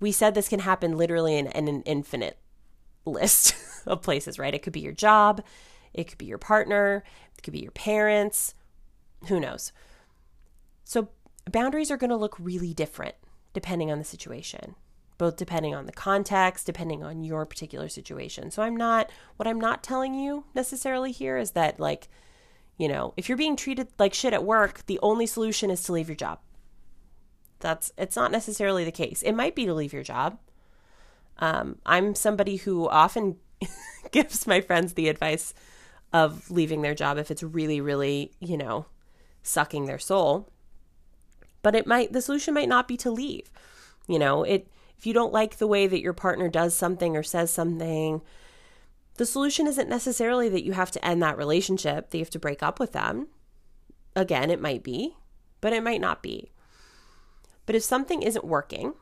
we 0.00 0.12
said 0.12 0.34
this 0.34 0.48
can 0.48 0.60
happen 0.60 0.96
literally 0.96 1.36
in, 1.36 1.46
in 1.48 1.68
an 1.68 1.82
infinite 1.82 2.38
list 3.04 3.54
of 3.86 4.02
places, 4.02 4.38
right? 4.38 4.54
It 4.54 4.62
could 4.62 4.72
be 4.72 4.80
your 4.80 4.92
job, 4.92 5.42
it 5.92 6.08
could 6.08 6.18
be 6.18 6.26
your 6.26 6.38
partner, 6.38 7.02
it 7.36 7.42
could 7.42 7.52
be 7.52 7.60
your 7.60 7.72
parents, 7.72 8.54
who 9.28 9.40
knows. 9.40 9.72
So 10.84 11.08
boundaries 11.50 11.90
are 11.90 11.96
going 11.96 12.10
to 12.10 12.16
look 12.16 12.38
really 12.38 12.74
different 12.74 13.14
depending 13.52 13.90
on 13.90 13.98
the 13.98 14.04
situation, 14.04 14.74
both 15.22 15.36
depending 15.36 15.72
on 15.72 15.86
the 15.86 15.92
context, 15.92 16.66
depending 16.66 17.04
on 17.04 17.22
your 17.22 17.46
particular 17.46 17.88
situation. 17.88 18.50
So 18.50 18.60
I'm 18.60 18.76
not, 18.76 19.08
what 19.36 19.46
I'm 19.46 19.60
not 19.60 19.84
telling 19.84 20.14
you 20.16 20.46
necessarily 20.52 21.12
here 21.12 21.36
is 21.36 21.52
that, 21.52 21.78
like, 21.78 22.08
you 22.76 22.88
know, 22.88 23.14
if 23.16 23.28
you're 23.28 23.38
being 23.38 23.54
treated 23.54 23.86
like 24.00 24.14
shit 24.14 24.32
at 24.32 24.42
work, 24.42 24.84
the 24.86 24.98
only 25.00 25.26
solution 25.26 25.70
is 25.70 25.84
to 25.84 25.92
leave 25.92 26.08
your 26.08 26.16
job. 26.16 26.40
That's, 27.60 27.92
it's 27.96 28.16
not 28.16 28.32
necessarily 28.32 28.84
the 28.84 28.90
case. 28.90 29.22
It 29.22 29.34
might 29.34 29.54
be 29.54 29.64
to 29.66 29.74
leave 29.74 29.92
your 29.92 30.02
job. 30.02 30.40
Um, 31.38 31.78
I'm 31.86 32.16
somebody 32.16 32.56
who 32.56 32.88
often 32.88 33.36
gives 34.10 34.44
my 34.44 34.60
friends 34.60 34.94
the 34.94 35.08
advice 35.08 35.54
of 36.12 36.50
leaving 36.50 36.82
their 36.82 36.96
job 36.96 37.16
if 37.16 37.30
it's 37.30 37.44
really, 37.44 37.80
really, 37.80 38.32
you 38.40 38.56
know, 38.56 38.86
sucking 39.44 39.86
their 39.86 40.00
soul 40.00 40.48
but 41.62 41.76
it 41.76 41.86
might 41.86 42.12
the 42.12 42.20
solution 42.20 42.52
might 42.54 42.68
not 42.68 42.86
be 42.86 42.96
to 42.96 43.10
leave 43.10 43.50
you 44.08 44.18
know 44.18 44.42
it 44.42 44.68
if 45.02 45.06
you 45.08 45.12
don't 45.12 45.32
like 45.32 45.56
the 45.56 45.66
way 45.66 45.88
that 45.88 46.00
your 46.00 46.12
partner 46.12 46.48
does 46.48 46.76
something 46.76 47.16
or 47.16 47.24
says 47.24 47.52
something 47.52 48.22
the 49.16 49.26
solution 49.26 49.66
isn't 49.66 49.88
necessarily 49.88 50.48
that 50.48 50.62
you 50.62 50.74
have 50.74 50.92
to 50.92 51.04
end 51.04 51.20
that 51.20 51.36
relationship 51.36 52.10
that 52.10 52.18
you 52.18 52.22
have 52.22 52.30
to 52.30 52.38
break 52.38 52.62
up 52.62 52.78
with 52.78 52.92
them. 52.92 53.26
Again 54.14 54.48
it 54.48 54.60
might 54.60 54.84
be 54.84 55.16
but 55.60 55.72
it 55.72 55.82
might 55.82 56.00
not 56.00 56.22
be. 56.22 56.52
But 57.66 57.74
if 57.74 57.82
something 57.82 58.22
isn't 58.22 58.44
working 58.44 58.94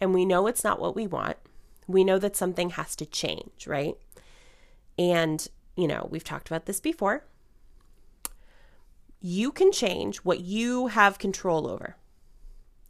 and 0.00 0.12
we 0.12 0.24
know 0.24 0.48
it's 0.48 0.64
not 0.64 0.80
what 0.80 0.96
we 0.96 1.06
want 1.06 1.36
we 1.86 2.02
know 2.02 2.18
that 2.18 2.34
something 2.34 2.70
has 2.70 2.96
to 2.96 3.06
change 3.06 3.68
right? 3.68 3.94
And 4.98 5.46
you 5.76 5.86
know 5.86 6.08
we've 6.10 6.24
talked 6.24 6.48
about 6.48 6.66
this 6.66 6.80
before. 6.80 7.24
You 9.20 9.52
can 9.52 9.70
change 9.70 10.16
what 10.18 10.40
you 10.40 10.88
have 10.88 11.20
control 11.20 11.68
over. 11.68 11.94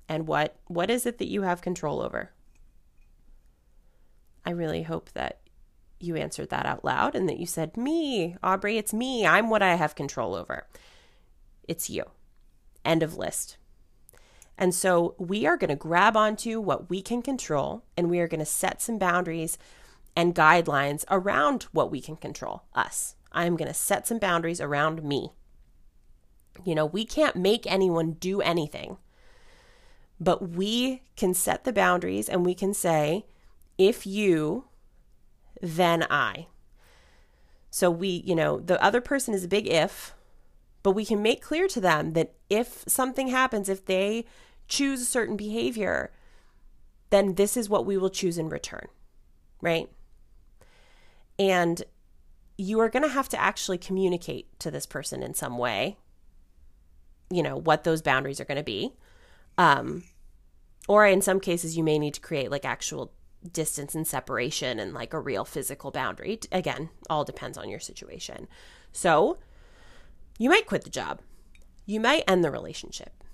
And 0.09 0.27
what 0.27 0.57
what 0.67 0.91
is 0.91 1.07
it 1.07 1.19
that 1.19 1.29
you 1.29 1.43
have 1.43 1.61
control 1.61 2.01
over? 2.01 2.31
I 4.45 4.51
really 4.51 4.83
hope 4.83 5.11
that 5.13 5.41
you 5.99 6.15
answered 6.15 6.51
that 6.51 6.67
out 6.67 6.85
loud 6.85 7.15
and 7.15 7.29
that 7.29 7.39
you 7.39 7.47
said, 7.47 7.77
"Me, 7.77 8.37
Aubrey, 8.43 8.79
it's 8.79 8.93
me. 8.93 9.27
I'm 9.27 9.51
what 9.51 9.63
I 9.63 9.75
have 9.75 9.95
control 9.95 10.35
over." 10.35 10.67
It's 11.67 11.91
you. 11.91 12.05
End 12.85 13.03
of 13.03 13.17
list. 13.17 13.57
And 14.57 14.75
so 14.75 15.15
we 15.19 15.45
are 15.47 15.57
going 15.57 15.71
to 15.71 15.77
grab 15.77 16.17
onto 16.17 16.61
what 16.61 16.89
we 16.89 17.03
can 17.03 17.21
control 17.21 17.83
and 17.97 18.09
we 18.09 18.21
are 18.21 18.29
going 18.29 18.41
to 18.41 18.47
set 18.47 18.81
some 18.81 18.99
boundaries 18.99 19.59
and 20.15 20.35
guidelines 20.35 21.05
around 21.11 21.65
what 21.73 21.91
we 21.91 22.01
can 22.01 22.17
control, 22.17 22.63
us. 22.75 23.17
I'm 23.33 23.57
going 23.57 23.69
to 23.69 23.75
set 23.75 24.07
some 24.07 24.19
boundaries 24.19 24.61
around 24.63 25.03
me 25.03 25.33
you 26.65 26.75
know, 26.75 26.87
we 26.87 27.05
can't 27.05 27.37
make 27.37 27.71
anyone 27.71 28.13
do 28.13 28.41
anything, 28.41 28.97
but 30.19 30.51
we 30.51 31.03
can 31.17 31.35
set 31.35 31.65
the 31.65 31.73
boundaries 31.73 32.29
and 32.29 32.45
we 32.45 32.55
can 32.55 32.73
say, 32.73 33.27
if 33.79 34.07
you, 34.07 34.65
then 35.61 36.07
I. 36.09 36.47
So 37.71 37.91
we, 37.91 38.23
you 38.25 38.35
know, 38.35 38.61
the 38.61 38.83
other 38.83 39.01
person 39.01 39.35
is 39.35 39.45
a 39.45 39.49
big 39.49 39.67
if, 39.67 40.15
but 40.83 40.93
we 40.93 41.05
can 41.05 41.23
make 41.23 41.43
clear 41.43 41.69
to 41.69 41.81
them 41.81 42.13
that 42.15 42.35
if 42.49 42.85
something 42.87 43.29
happens, 43.29 43.69
if 43.69 43.85
they 43.85 44.25
choose 44.69 45.03
a 45.03 45.07
certain 45.07 45.37
behavior, 45.37 46.13
then 47.11 47.35
this 47.35 47.57
is 47.57 47.69
what 47.69 47.85
we 47.85 47.97
will 47.97 48.11
choose 48.11 48.39
in 48.39 48.49
return, 48.49 48.87
right? 49.61 49.91
And 51.39 51.83
you 52.57 52.81
are 52.81 52.89
going 52.89 53.03
to 53.03 53.09
have 53.09 53.29
to 53.29 53.41
actually 53.41 53.79
communicate 53.79 54.59
to 54.61 54.71
this 54.71 54.87
person 54.87 55.23
in 55.23 55.35
some 55.35 55.59
way 55.59 55.99
you 57.31 57.43
know 57.43 57.57
what 57.57 57.85
those 57.85 58.03
boundaries 58.03 58.41
are 58.41 58.45
going 58.45 58.57
to 58.57 58.65
be 58.65 58.93
um 59.59 60.05
or 60.89 61.07
in 61.07 61.21
some 61.21 61.41
cases 61.41 61.77
you 61.77 61.83
may 61.83 61.99
need 61.99 62.15
to 62.15 62.21
create 62.21 62.51
like 62.51 62.65
actual 62.65 63.13
distance 63.53 63.95
and 63.95 64.07
separation 64.07 64.79
and 64.79 64.93
like 64.93 65.13
a 65.13 65.21
real 65.21 65.45
physical 65.45 65.91
boundary. 65.91 66.39
Again 66.53 66.91
all 67.09 67.25
depends 67.25 67.59
on 67.59 67.69
your 67.69 67.81
situation. 67.81 68.49
So 68.93 69.39
you 70.39 70.51
might 70.51 70.67
quit 70.67 70.85
the 70.85 70.91
job. 70.91 71.21
You 71.87 72.01
might 72.01 72.25
end 72.27 72.45
the 72.45 72.51
relationship. 72.51 73.25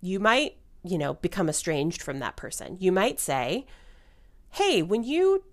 You 0.00 0.20
might 0.20 0.56
you 0.82 0.98
know 0.98 1.14
become 1.14 1.48
estranged 1.48 2.02
from 2.02 2.18
that 2.20 2.36
person. 2.36 2.76
You 2.80 2.92
might 2.92 3.20
say 3.20 3.66
hey 4.50 4.82
when 4.82 5.02
you 5.02 5.44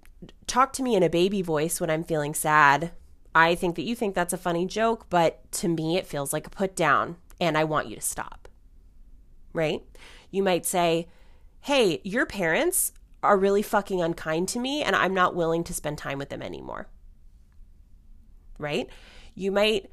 talk 0.48 0.72
to 0.74 0.84
me 0.84 0.96
in 0.96 1.04
a 1.04 1.10
baby 1.10 1.42
voice 1.42 1.82
when 1.82 1.90
i'm 1.90 2.04
feeling 2.04 2.34
sad 2.34 2.92
i 3.36 3.54
think 3.56 3.76
that 3.76 3.82
you 3.82 3.94
think 3.94 4.16
that's 4.16 4.32
a 4.32 4.38
funny 4.38 4.66
joke 4.66 5.06
but 5.10 5.52
to 5.52 5.68
me 5.68 5.98
it 5.98 6.08
feels 6.08 6.32
like 6.32 6.48
a 6.48 6.50
put 6.50 6.78
down 6.78 7.18
and 7.40 7.58
I 7.58 7.64
want 7.64 7.88
you 7.88 7.96
to 7.96 8.02
stop. 8.02 8.43
Right? 9.54 9.82
You 10.32 10.44
might 10.44 10.66
say, 10.66 11.08
hey, 11.62 12.02
your 12.04 12.26
parents 12.26 12.92
are 13.22 13.38
really 13.38 13.62
fucking 13.62 14.02
unkind 14.02 14.50
to 14.50 14.60
me 14.60 14.84
and 14.84 14.96
I'm 14.96 15.14
not 15.14 15.36
willing 15.36 15.64
to 15.66 15.74
spend 15.74 15.98
time 15.98 16.18
with 16.18 16.30
them 16.30 16.42
anymore. 16.42 16.88
Right? 18.58 18.88
You 19.36 19.52
might 19.52 19.90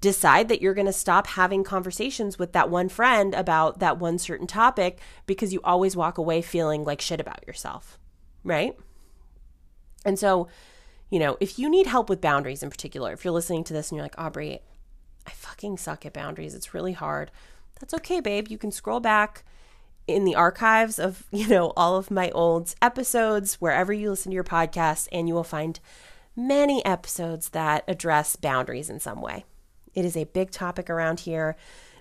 decide 0.00 0.48
that 0.48 0.62
you're 0.62 0.74
going 0.74 0.86
to 0.86 0.92
stop 0.92 1.26
having 1.28 1.64
conversations 1.64 2.38
with 2.38 2.52
that 2.52 2.70
one 2.70 2.88
friend 2.88 3.34
about 3.34 3.80
that 3.80 3.98
one 3.98 4.18
certain 4.18 4.46
topic 4.46 5.00
because 5.26 5.52
you 5.52 5.60
always 5.64 5.96
walk 5.96 6.18
away 6.18 6.40
feeling 6.40 6.84
like 6.84 7.00
shit 7.00 7.20
about 7.20 7.46
yourself. 7.46 7.98
Right? 8.44 8.74
And 10.04 10.18
so, 10.18 10.48
you 11.10 11.18
know, 11.18 11.36
if 11.40 11.58
you 11.58 11.68
need 11.68 11.86
help 11.86 12.08
with 12.08 12.20
boundaries 12.20 12.62
in 12.62 12.70
particular, 12.70 13.12
if 13.12 13.24
you're 13.24 13.32
listening 13.32 13.64
to 13.64 13.72
this 13.72 13.90
and 13.90 13.96
you're 13.96 14.04
like, 14.04 14.18
Aubrey, 14.18 14.60
I 15.26 15.30
fucking 15.30 15.78
suck 15.78 16.06
at 16.06 16.12
boundaries. 16.12 16.54
It's 16.54 16.74
really 16.74 16.92
hard. 16.92 17.30
That's 17.80 17.94
okay, 17.94 18.20
babe. 18.20 18.48
You 18.48 18.58
can 18.58 18.72
scroll 18.72 19.00
back 19.00 19.44
in 20.06 20.24
the 20.24 20.34
archives 20.34 20.98
of, 20.98 21.24
you 21.32 21.48
know, 21.48 21.72
all 21.76 21.96
of 21.96 22.10
my 22.10 22.30
old 22.30 22.74
episodes 22.82 23.54
wherever 23.54 23.92
you 23.92 24.10
listen 24.10 24.30
to 24.30 24.34
your 24.34 24.44
podcast 24.44 25.08
and 25.12 25.28
you 25.28 25.34
will 25.34 25.44
find 25.44 25.80
many 26.34 26.84
episodes 26.84 27.50
that 27.50 27.84
address 27.88 28.36
boundaries 28.36 28.88
in 28.88 29.00
some 29.00 29.20
way. 29.20 29.44
It 29.94 30.04
is 30.04 30.16
a 30.16 30.24
big 30.24 30.50
topic 30.50 30.88
around 30.88 31.20
here 31.20 31.56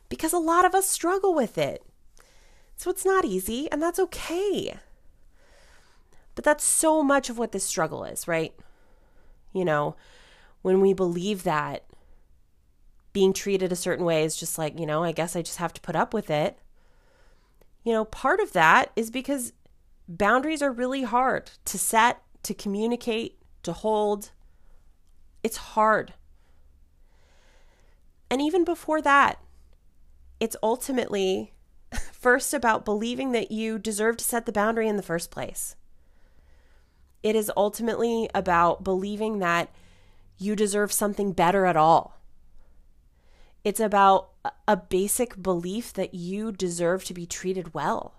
because 0.09 0.33
a 0.33 0.37
lot 0.37 0.65
of 0.65 0.75
us 0.75 0.87
struggle 0.87 1.33
with 1.33 1.57
it. 1.57 1.83
So 2.75 2.91
it's 2.91 3.05
not 3.05 3.25
easy 3.25 3.69
and 3.71 3.81
that's 3.81 3.99
okay. 3.99 4.77
But 6.35 6.43
that's 6.43 6.63
so 6.63 7.01
much 7.01 7.31
of 7.31 7.39
what 7.39 7.51
this 7.51 7.63
struggle 7.63 8.03
is, 8.03 8.27
right? 8.27 8.53
You 9.53 9.65
know, 9.65 9.95
when 10.61 10.81
we 10.81 10.93
believe 10.93 11.41
that 11.43 11.83
being 13.17 13.33
treated 13.33 13.71
a 13.71 13.75
certain 13.75 14.05
way 14.05 14.23
is 14.23 14.35
just 14.35 14.59
like, 14.59 14.79
you 14.79 14.85
know, 14.85 15.03
I 15.03 15.11
guess 15.11 15.35
I 15.35 15.41
just 15.41 15.57
have 15.57 15.73
to 15.73 15.81
put 15.81 15.95
up 15.95 16.13
with 16.13 16.29
it. 16.29 16.59
You 17.83 17.91
know, 17.91 18.05
part 18.05 18.39
of 18.39 18.53
that 18.53 18.91
is 18.95 19.09
because 19.09 19.53
boundaries 20.07 20.61
are 20.61 20.71
really 20.71 21.01
hard 21.01 21.49
to 21.65 21.79
set, 21.79 22.21
to 22.43 22.53
communicate, 22.53 23.39
to 23.63 23.73
hold. 23.73 24.29
It's 25.41 25.57
hard. 25.57 26.13
And 28.29 28.39
even 28.39 28.63
before 28.63 29.01
that, 29.01 29.39
it's 30.39 30.55
ultimately 30.61 31.55
first 32.11 32.53
about 32.53 32.85
believing 32.85 33.31
that 33.31 33.49
you 33.49 33.79
deserve 33.79 34.17
to 34.17 34.23
set 34.23 34.45
the 34.45 34.51
boundary 34.51 34.87
in 34.87 34.95
the 34.95 35.01
first 35.01 35.31
place. 35.31 35.75
It 37.23 37.35
is 37.35 37.51
ultimately 37.57 38.29
about 38.35 38.83
believing 38.83 39.39
that 39.39 39.71
you 40.37 40.55
deserve 40.55 40.93
something 40.93 41.31
better 41.31 41.65
at 41.65 41.75
all. 41.75 42.16
It's 43.67 43.81
about 43.81 44.29
a 44.65 44.77
basic 44.77 45.43
belief 45.43 45.91
that 45.91 46.13
you 46.13 46.53
deserve 46.53 47.03
to 47.03 47.13
be 47.13 47.25
treated 47.25 47.73
well, 47.73 48.13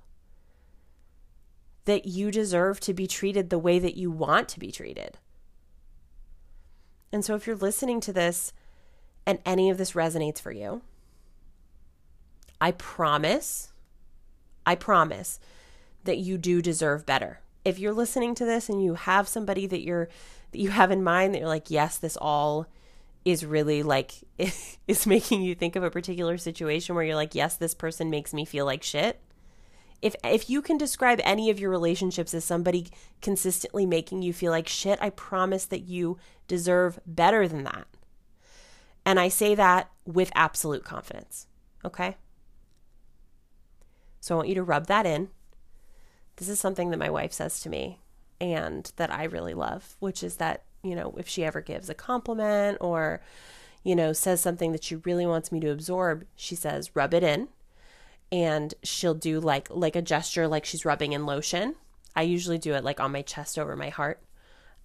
that 1.87 2.05
you 2.05 2.31
deserve 2.31 2.81
to 2.81 2.93
be 2.93 3.07
treated 3.07 3.49
the 3.49 3.59
way 3.59 3.79
that 3.79 3.97
you 3.97 4.11
want 4.11 4.51
to 4.51 4.61
be 4.61 4.71
treated. 4.71 5.17
And 7.11 7.25
so, 7.25 7.35
if 7.35 7.47
you're 7.47 7.57
listening 7.57 7.99
to 8.03 8.13
this 8.13 8.53
and 9.25 9.39
any 9.47 9.71
of 9.71 9.79
this 9.79 9.93
resonates 9.93 10.39
for 10.39 10.53
you, 10.53 10.83
I 12.61 12.73
promise, 12.73 13.73
I 14.67 14.75
promise 14.75 15.41
that 16.05 16.19
you 16.19 16.37
do 16.37 16.61
deserve 16.61 17.07
better. 17.07 17.41
If 17.65 17.79
you're 17.79 17.95
listening 17.95 18.35
to 18.35 18.45
this 18.45 18.69
and 18.69 18.85
you 18.85 18.97
have 18.97 19.27
somebody 19.27 19.67
that 19.67 19.81
you're 19.81 20.11
that 20.51 20.61
you 20.61 20.69
have 20.69 20.91
in 20.91 21.03
mind 21.03 21.33
that 21.33 21.39
you're 21.39 21.49
like, 21.49 21.71
yes, 21.71 21.97
this 21.97 22.19
all 22.21 22.67
is 23.31 23.45
really 23.45 23.83
like 23.83 24.15
is 24.39 25.07
making 25.07 25.43
you 25.43 25.55
think 25.55 25.77
of 25.77 25.83
a 25.83 25.91
particular 25.91 26.39
situation 26.39 26.95
where 26.95 27.05
you're 27.05 27.15
like, 27.15 27.35
yes, 27.35 27.57
this 27.57 27.75
person 27.75 28.11
makes 28.11 28.33
me 28.33 28.45
feel 28.45 28.65
like 28.65 28.83
shit. 28.83 29.21
If 30.01 30.15
if 30.25 30.49
you 30.49 30.63
can 30.63 30.79
describe 30.79 31.21
any 31.25 31.51
of 31.51 31.59
your 31.59 31.71
relationships 31.71 32.33
as 32.33 32.45
somebody 32.45 32.87
consistently 33.21 33.85
making 33.85 34.23
you 34.23 34.33
feel 34.33 34.53
like 34.53 34.69
shit, 34.69 34.99
I 35.03 35.11
promise 35.11 35.67
that 35.67 35.83
you 35.83 36.19
deserve 36.47 37.01
better 37.05 37.47
than 37.47 37.65
that. 37.65 37.87
And 39.05 39.19
I 39.19 39.29
say 39.29 39.55
that 39.55 39.91
with 40.07 40.31
absolute 40.35 40.85
confidence. 40.85 41.47
Okay? 41.85 42.17
So 44.21 44.35
I 44.35 44.37
want 44.37 44.49
you 44.49 44.55
to 44.57 44.63
rub 44.63 44.87
that 44.87 45.07
in. 45.07 45.29
This 46.37 46.49
is 46.49 46.61
something 46.61 46.91
that 46.91 46.99
my 46.99 47.11
wife 47.11 47.33
says 47.33 47.61
to 47.61 47.69
me 47.69 48.01
and 48.41 48.93
that 48.97 49.13
I 49.13 49.25
really 49.25 49.55
love, 49.55 49.97
which 49.99 50.23
is 50.23 50.37
that, 50.37 50.63
you 50.83 50.95
know, 50.95 51.15
if 51.19 51.29
she 51.29 51.45
ever 51.45 51.61
gives 51.61 51.89
a 51.89 51.95
compliment 51.95 52.79
or, 52.81 53.21
you 53.83 53.97
know, 53.97 54.13
says 54.13 54.41
something 54.41 54.73
that 54.73 54.85
she 54.85 54.97
really 54.97 55.27
wants 55.27 55.51
me 55.51 55.61
to 55.61 55.71
absorb, 55.71 56.25
she 56.37 56.55
says, 56.55 56.95
rub 56.95 57.15
it 57.15 57.23
in. 57.23 57.49
And 58.31 58.75
she'll 58.83 59.15
do 59.15 59.41
like 59.41 59.69
like 59.71 59.97
a 59.97 60.03
gesture 60.03 60.47
like 60.47 60.67
she's 60.67 60.85
rubbing 60.85 61.13
in 61.13 61.25
lotion. 61.25 61.77
I 62.15 62.23
usually 62.23 62.59
do 62.59 62.75
it 62.75 62.85
like 62.85 63.01
on 63.01 63.13
my 63.13 63.23
chest 63.23 63.59
over 63.59 63.75
my 63.75 63.89
heart. 63.89 64.23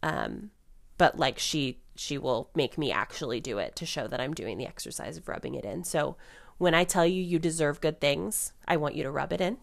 Um, 0.01 0.51
but 0.97 1.19
like 1.19 1.39
she 1.39 1.79
she 1.95 2.17
will 2.17 2.49
make 2.55 2.77
me 2.77 2.91
actually 2.91 3.39
do 3.41 3.57
it 3.57 3.75
to 3.75 3.85
show 3.85 4.07
that 4.07 4.21
I'm 4.21 4.33
doing 4.33 4.57
the 4.57 4.65
exercise 4.65 5.17
of 5.17 5.27
rubbing 5.27 5.55
it 5.55 5.65
in. 5.65 5.83
So 5.83 6.15
when 6.57 6.73
I 6.73 6.85
tell 6.85 7.05
you 7.05 7.21
you 7.21 7.37
deserve 7.37 7.81
good 7.81 7.99
things, 7.99 8.53
I 8.67 8.77
want 8.77 8.95
you 8.95 9.03
to 9.03 9.11
rub 9.11 9.33
it 9.33 9.41
in. 9.41 9.57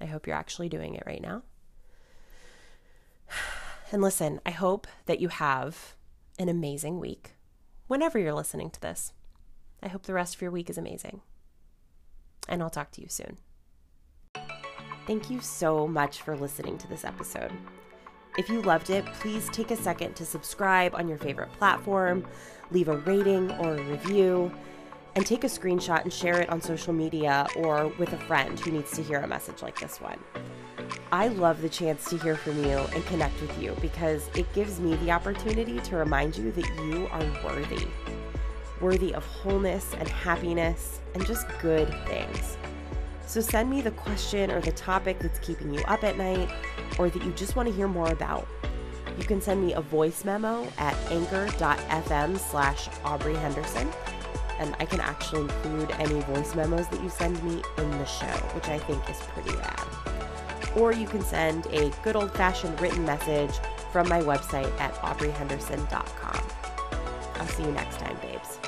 I 0.00 0.06
hope 0.06 0.26
you're 0.26 0.36
actually 0.36 0.68
doing 0.68 0.94
it 0.94 1.02
right 1.06 1.20
now. 1.20 1.42
And 3.92 4.02
listen, 4.02 4.40
I 4.46 4.50
hope 4.50 4.86
that 5.06 5.20
you 5.20 5.28
have 5.28 5.96
an 6.38 6.48
amazing 6.48 7.00
week 7.00 7.32
whenever 7.88 8.18
you're 8.18 8.34
listening 8.34 8.70
to 8.70 8.80
this. 8.80 9.12
I 9.82 9.88
hope 9.88 10.04
the 10.04 10.14
rest 10.14 10.36
of 10.36 10.42
your 10.42 10.50
week 10.50 10.70
is 10.70 10.78
amazing. 10.78 11.22
And 12.48 12.62
I'll 12.62 12.70
talk 12.70 12.92
to 12.92 13.02
you 13.02 13.08
soon. 13.08 13.38
Thank 15.06 15.28
you 15.28 15.40
so 15.40 15.88
much 15.88 16.22
for 16.22 16.36
listening 16.36 16.78
to 16.78 16.88
this 16.88 17.04
episode. 17.04 17.50
If 18.38 18.48
you 18.48 18.62
loved 18.62 18.90
it, 18.90 19.04
please 19.06 19.48
take 19.48 19.72
a 19.72 19.76
second 19.76 20.14
to 20.16 20.24
subscribe 20.24 20.94
on 20.94 21.08
your 21.08 21.18
favorite 21.18 21.52
platform, 21.54 22.24
leave 22.70 22.88
a 22.88 22.98
rating 22.98 23.50
or 23.52 23.76
a 23.76 23.82
review 23.82 24.52
and 25.16 25.26
take 25.26 25.44
a 25.44 25.48
screenshot 25.48 26.02
and 26.02 26.12
share 26.12 26.40
it 26.40 26.48
on 26.50 26.60
social 26.60 26.92
media 26.92 27.46
or 27.56 27.88
with 27.98 28.12
a 28.12 28.18
friend 28.18 28.58
who 28.60 28.70
needs 28.70 28.92
to 28.92 29.02
hear 29.02 29.20
a 29.20 29.26
message 29.26 29.62
like 29.62 29.78
this 29.80 30.00
one. 30.00 30.18
I 31.12 31.28
love 31.28 31.60
the 31.62 31.68
chance 31.68 32.08
to 32.10 32.18
hear 32.18 32.36
from 32.36 32.62
you 32.64 32.78
and 32.78 33.04
connect 33.06 33.40
with 33.40 33.60
you 33.60 33.76
because 33.80 34.28
it 34.36 34.52
gives 34.52 34.80
me 34.80 34.94
the 34.96 35.10
opportunity 35.10 35.80
to 35.80 35.96
remind 35.96 36.36
you 36.36 36.52
that 36.52 36.66
you 36.84 37.08
are 37.10 37.44
worthy. 37.44 37.86
Worthy 38.80 39.14
of 39.14 39.24
wholeness 39.24 39.92
and 39.98 40.08
happiness 40.08 41.00
and 41.14 41.26
just 41.26 41.46
good 41.60 41.88
things. 42.06 42.56
So 43.26 43.40
send 43.40 43.70
me 43.70 43.80
the 43.80 43.90
question 43.92 44.50
or 44.50 44.60
the 44.60 44.72
topic 44.72 45.18
that's 45.18 45.38
keeping 45.40 45.72
you 45.74 45.82
up 45.82 46.02
at 46.02 46.16
night 46.16 46.50
or 46.98 47.10
that 47.10 47.22
you 47.24 47.32
just 47.32 47.56
want 47.56 47.68
to 47.68 47.74
hear 47.74 47.88
more 47.88 48.10
about. 48.10 48.46
You 49.18 49.24
can 49.24 49.40
send 49.40 49.64
me 49.64 49.74
a 49.74 49.80
voice 49.80 50.24
memo 50.24 50.66
at 50.78 50.94
anchor.fm 51.10 52.38
slash 52.38 52.88
Aubrey 53.04 53.34
Henderson 53.34 53.90
and 54.60 54.76
I 54.78 54.84
can 54.84 55.00
actually 55.00 55.40
include 55.40 55.90
any 55.92 56.20
voice 56.20 56.54
memos 56.54 56.86
that 56.88 57.02
you 57.02 57.08
send 57.08 57.42
me 57.42 57.62
in 57.78 57.90
the 57.90 58.04
show, 58.04 58.26
which 58.54 58.68
I 58.68 58.78
think 58.78 59.08
is 59.10 59.16
pretty 59.32 59.56
rad. 59.56 59.86
Or 60.76 60.92
you 60.92 61.08
can 61.08 61.22
send 61.22 61.66
a 61.72 61.90
good 62.02 62.14
old 62.14 62.32
fashioned 62.34 62.80
written 62.80 63.04
message 63.04 63.58
from 63.90 64.08
my 64.08 64.20
website 64.20 64.70
at 64.78 64.94
aubreyhenderson.com. 64.96 66.44
I'll 67.34 67.46
see 67.48 67.64
you 67.64 67.72
next 67.72 67.98
time, 67.98 68.16
babes. 68.20 68.59